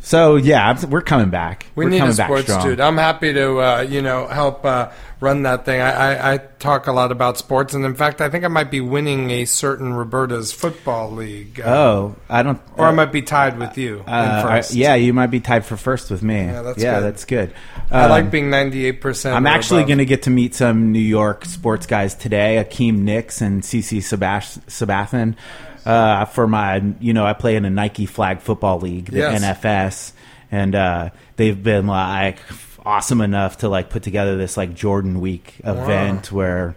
So 0.00 0.36
yeah, 0.36 0.86
we're 0.86 1.02
coming 1.02 1.28
back. 1.28 1.66
We 1.74 1.84
We're 1.84 1.90
need 1.90 1.96
a 1.96 2.00
coming 2.00 2.16
back 2.16 2.26
sports 2.28 2.64
dude. 2.64 2.80
I'm 2.80 2.96
happy 2.96 3.32
to, 3.34 3.58
uh, 3.60 3.80
you 3.82 4.00
know, 4.00 4.26
help 4.26 4.64
uh, 4.64 4.90
run 5.20 5.42
that 5.42 5.64
thing. 5.64 5.80
I, 5.80 5.90
I, 6.14 6.32
I 6.34 6.36
talk 6.38 6.86
a 6.86 6.92
lot 6.92 7.10
about 7.10 7.38
sports, 7.38 7.74
and 7.74 7.84
in 7.84 7.94
fact, 7.94 8.20
I 8.20 8.28
think 8.28 8.44
I 8.44 8.48
might 8.48 8.70
be 8.70 8.80
winning 8.80 9.30
a 9.30 9.44
certain 9.46 9.92
Roberta's 9.94 10.52
football 10.52 11.10
league, 11.10 11.60
uh, 11.60 11.64
Oh, 11.68 12.16
I 12.28 12.42
don't. 12.42 12.60
or 12.76 12.86
I 12.86 12.92
might 12.92 13.10
be 13.12 13.22
tied 13.22 13.58
with 13.58 13.76
you 13.76 13.98
in 14.00 14.08
Uh, 14.08 14.42
first. 14.42 14.72
I- 14.72 14.76
yeah, 14.76 14.94
you 14.94 15.12
might 15.12 15.26
be 15.32 15.40
tied 15.40 15.64
for 15.64 15.76
first 15.76 16.10
with 16.10 16.22
me. 16.22 16.44
Yeah, 16.44 16.62
that's 16.62 16.82
yeah, 16.82 16.94
good. 17.00 17.04
that's 17.04 17.24
good. 17.24 17.54
I 17.90 18.04
Um, 18.04 18.10
like 18.10 18.30
being 18.30 18.48
98. 18.50 19.00
percent 19.00 19.34
I'm 19.36 19.46
actually 19.46 19.84
going 19.84 19.98
to 19.98 20.04
get 20.04 20.22
to 20.24 20.30
meet 20.30 20.54
some 20.54 20.92
New 20.92 20.98
York 21.00 21.44
sports 21.46 21.86
guys 21.86 22.14
today, 22.14 22.56
Hakeem 22.56 23.04
Nicks 23.04 23.40
and 23.40 23.62
CC 23.62 23.98
Sabathia, 23.98 25.34
uh, 25.86 26.24
for 26.26 26.46
my, 26.46 26.82
you 27.00 27.12
know, 27.12 27.24
I 27.26 27.32
play 27.32 27.56
in 27.56 27.64
a 27.64 27.70
Nike 27.70 28.06
flag 28.06 28.40
football 28.40 28.78
league, 28.78 29.06
the 29.06 29.18
Yes. 29.18 29.42
NFS, 29.42 30.12
and 30.52 30.74
uh, 30.74 31.10
they've 31.36 31.60
been 31.60 31.86
like 31.86 32.38
awesome 32.88 33.20
enough 33.20 33.58
to 33.58 33.68
like 33.68 33.90
put 33.90 34.02
together 34.02 34.36
this 34.36 34.56
like 34.56 34.74
Jordan 34.74 35.20
Week 35.20 35.60
event 35.62 36.32
where, 36.32 36.74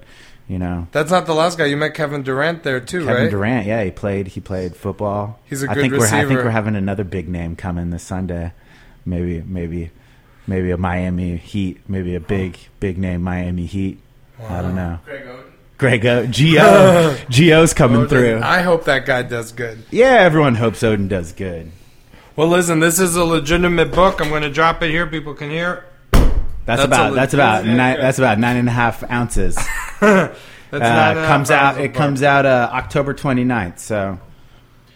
you 0.49 0.59
know, 0.59 0.87
That's 0.91 1.09
not 1.09 1.25
the 1.25 1.33
last 1.33 1.57
guy. 1.57 1.65
You 1.65 1.77
met 1.77 1.93
Kevin 1.93 2.21
Durant 2.21 2.63
there 2.63 2.81
too, 2.81 3.05
Kevin 3.05 3.23
right? 3.23 3.31
Durant, 3.31 3.65
yeah, 3.65 3.83
he 3.83 3.91
played. 3.91 4.27
He 4.27 4.41
played 4.41 4.75
football. 4.75 5.39
He's 5.45 5.63
a 5.63 5.71
I 5.71 5.73
good 5.73 5.81
think 5.81 5.93
We're, 5.93 6.05
I 6.05 6.25
think 6.25 6.43
we're 6.43 6.49
having 6.49 6.75
another 6.75 7.05
big 7.05 7.29
name 7.29 7.55
coming 7.55 7.91
this 7.91 8.03
Sunday. 8.03 8.51
Maybe, 9.05 9.41
maybe, 9.41 9.91
maybe 10.47 10.71
a 10.71 10.77
Miami 10.77 11.37
Heat. 11.37 11.79
Maybe 11.87 12.13
a 12.15 12.19
big, 12.19 12.57
big 12.81 12.97
name 12.97 13.21
Miami 13.21 13.65
Heat. 13.65 13.99
I 14.49 14.61
don't 14.61 14.75
know. 14.75 14.99
Greg 15.77 16.05
O. 16.05 16.27
Gio. 16.27 17.15
Gio's 17.27 17.73
coming 17.75 18.07
through. 18.07 18.41
I 18.43 18.61
hope 18.61 18.83
that 18.85 19.05
guy 19.05 19.23
does 19.23 19.51
good. 19.51 19.83
Yeah, 19.89 20.17
everyone 20.19 20.55
hopes 20.55 20.81
Oden 20.81 21.07
does 21.09 21.31
good. 21.31 21.71
Well, 22.35 22.47
listen, 22.47 22.79
this 22.81 22.99
is 22.99 23.15
a 23.15 23.23
legitimate 23.23 23.91
book. 23.91 24.21
I'm 24.21 24.29
going 24.29 24.43
to 24.43 24.51
drop 24.51 24.83
it 24.83 24.91
here. 24.91 25.07
People 25.07 25.33
can 25.33 25.49
hear. 25.49 25.85
That's, 26.77 26.89
That's 26.89 26.99
about 27.01 27.15
that's 27.15 27.33
about 27.33 27.65
nine, 27.65 27.99
that's 27.99 28.17
about 28.17 28.39
nine 28.39 28.57
and 28.57 28.67
a 28.67 28.71
half 28.71 29.09
ounces. 29.09 29.57
That's 30.71 31.17
Uh, 31.17 31.27
comes 31.27 31.51
out. 31.51 31.81
It 31.81 31.93
comes 31.93 32.23
out 32.23 32.45
uh, 32.45 32.69
October 32.71 33.13
29th. 33.13 33.79
So, 33.79 34.19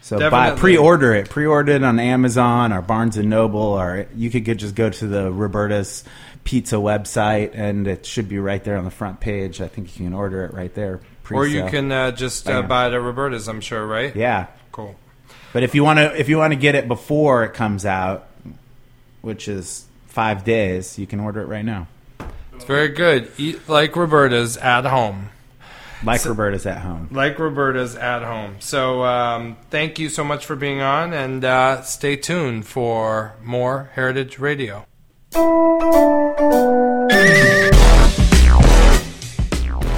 so 0.02 0.30
buy 0.30 0.52
pre-order 0.52 1.14
it. 1.14 1.30
Pre-order 1.30 1.74
it 1.74 1.84
on 1.84 2.00
Amazon 2.00 2.72
or 2.72 2.82
Barnes 2.82 3.18
and 3.18 3.30
Noble, 3.30 3.60
or 3.60 4.08
you 4.16 4.30
could 4.30 4.46
get, 4.46 4.56
just 4.58 4.74
go 4.74 4.90
to 4.90 5.06
the 5.06 5.30
Roberta's 5.30 6.06
Pizza 6.46 6.78
website, 6.78 7.52
and 7.56 7.88
it 7.88 8.06
should 8.06 8.30
be 8.30 8.40
right 8.40 8.64
there 8.64 8.78
on 8.78 8.86
the 8.86 8.92
front 8.92 9.20
page. 9.20 9.60
I 9.60 9.68
think 9.68 10.00
you 10.00 10.06
can 10.06 10.14
order 10.14 10.46
it 10.46 10.54
right 10.54 10.74
there. 10.74 11.02
Or 11.30 11.46
you 11.46 11.66
can 11.66 11.92
uh, 11.92 12.12
just 12.12 12.48
uh, 12.48 12.62
buy 12.62 12.88
it 12.88 12.94
at 12.94 13.02
Roberta's, 13.02 13.50
I'm 13.50 13.60
sure, 13.60 13.86
right? 13.86 14.16
yeah. 14.16 14.48
Cool. 14.72 14.96
But 15.52 15.64
if 15.64 15.76
you 15.76 15.84
want 15.84 16.00
to, 16.00 16.18
if 16.18 16.30
you 16.30 16.38
want 16.38 16.54
to 16.54 16.60
get 16.60 16.76
it 16.76 16.88
before 16.88 17.44
it 17.44 17.54
comes 17.54 17.86
out, 17.86 18.28
which 19.22 19.48
is 19.48 19.86
five 20.16 20.46
days, 20.46 20.98
you 20.98 21.06
can 21.06 21.20
order 21.20 21.42
it 21.42 21.48
right 21.48 21.66
now. 21.66 21.88
It's 22.54 22.64
very 22.64 22.88
good. 22.88 23.30
Eat 23.38 23.68
like 23.68 23.98
Roberta's 23.98 24.56
at 24.56 24.86
home. 24.86 25.30
Like 26.06 26.26
Roberta's 26.26 26.66
at 26.66 26.78
home. 26.78 27.10
Like 27.12 27.38
Roberta's 27.38 27.98
at 27.98 28.24
home. 28.24 28.56
So 28.60 29.04
um, 29.04 29.58
thank 29.70 30.00
you 30.00 30.08
so 30.08 30.24
much 30.24 30.46
for 30.46 30.56
being 30.56 30.80
on, 30.82 31.12
and 31.12 31.44
uh, 31.44 31.82
stay 31.82 32.16
tuned 32.16 32.66
for 32.66 33.36
more 33.44 33.92
Heritage 33.96 34.40
Radio. 34.40 34.86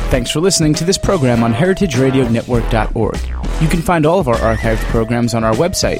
Thanks 0.10 0.32
for 0.32 0.40
listening 0.40 0.74
to 0.76 0.84
this 0.84 0.98
program 0.98 1.44
on 1.44 1.54
heritageradionetwork.org. 1.54 3.18
You 3.62 3.68
can 3.68 3.82
find 3.84 4.06
all 4.06 4.20
of 4.20 4.28
our 4.28 4.38
archived 4.38 4.84
programs 4.90 5.36
on 5.36 5.44
our 5.44 5.54
website 5.54 6.00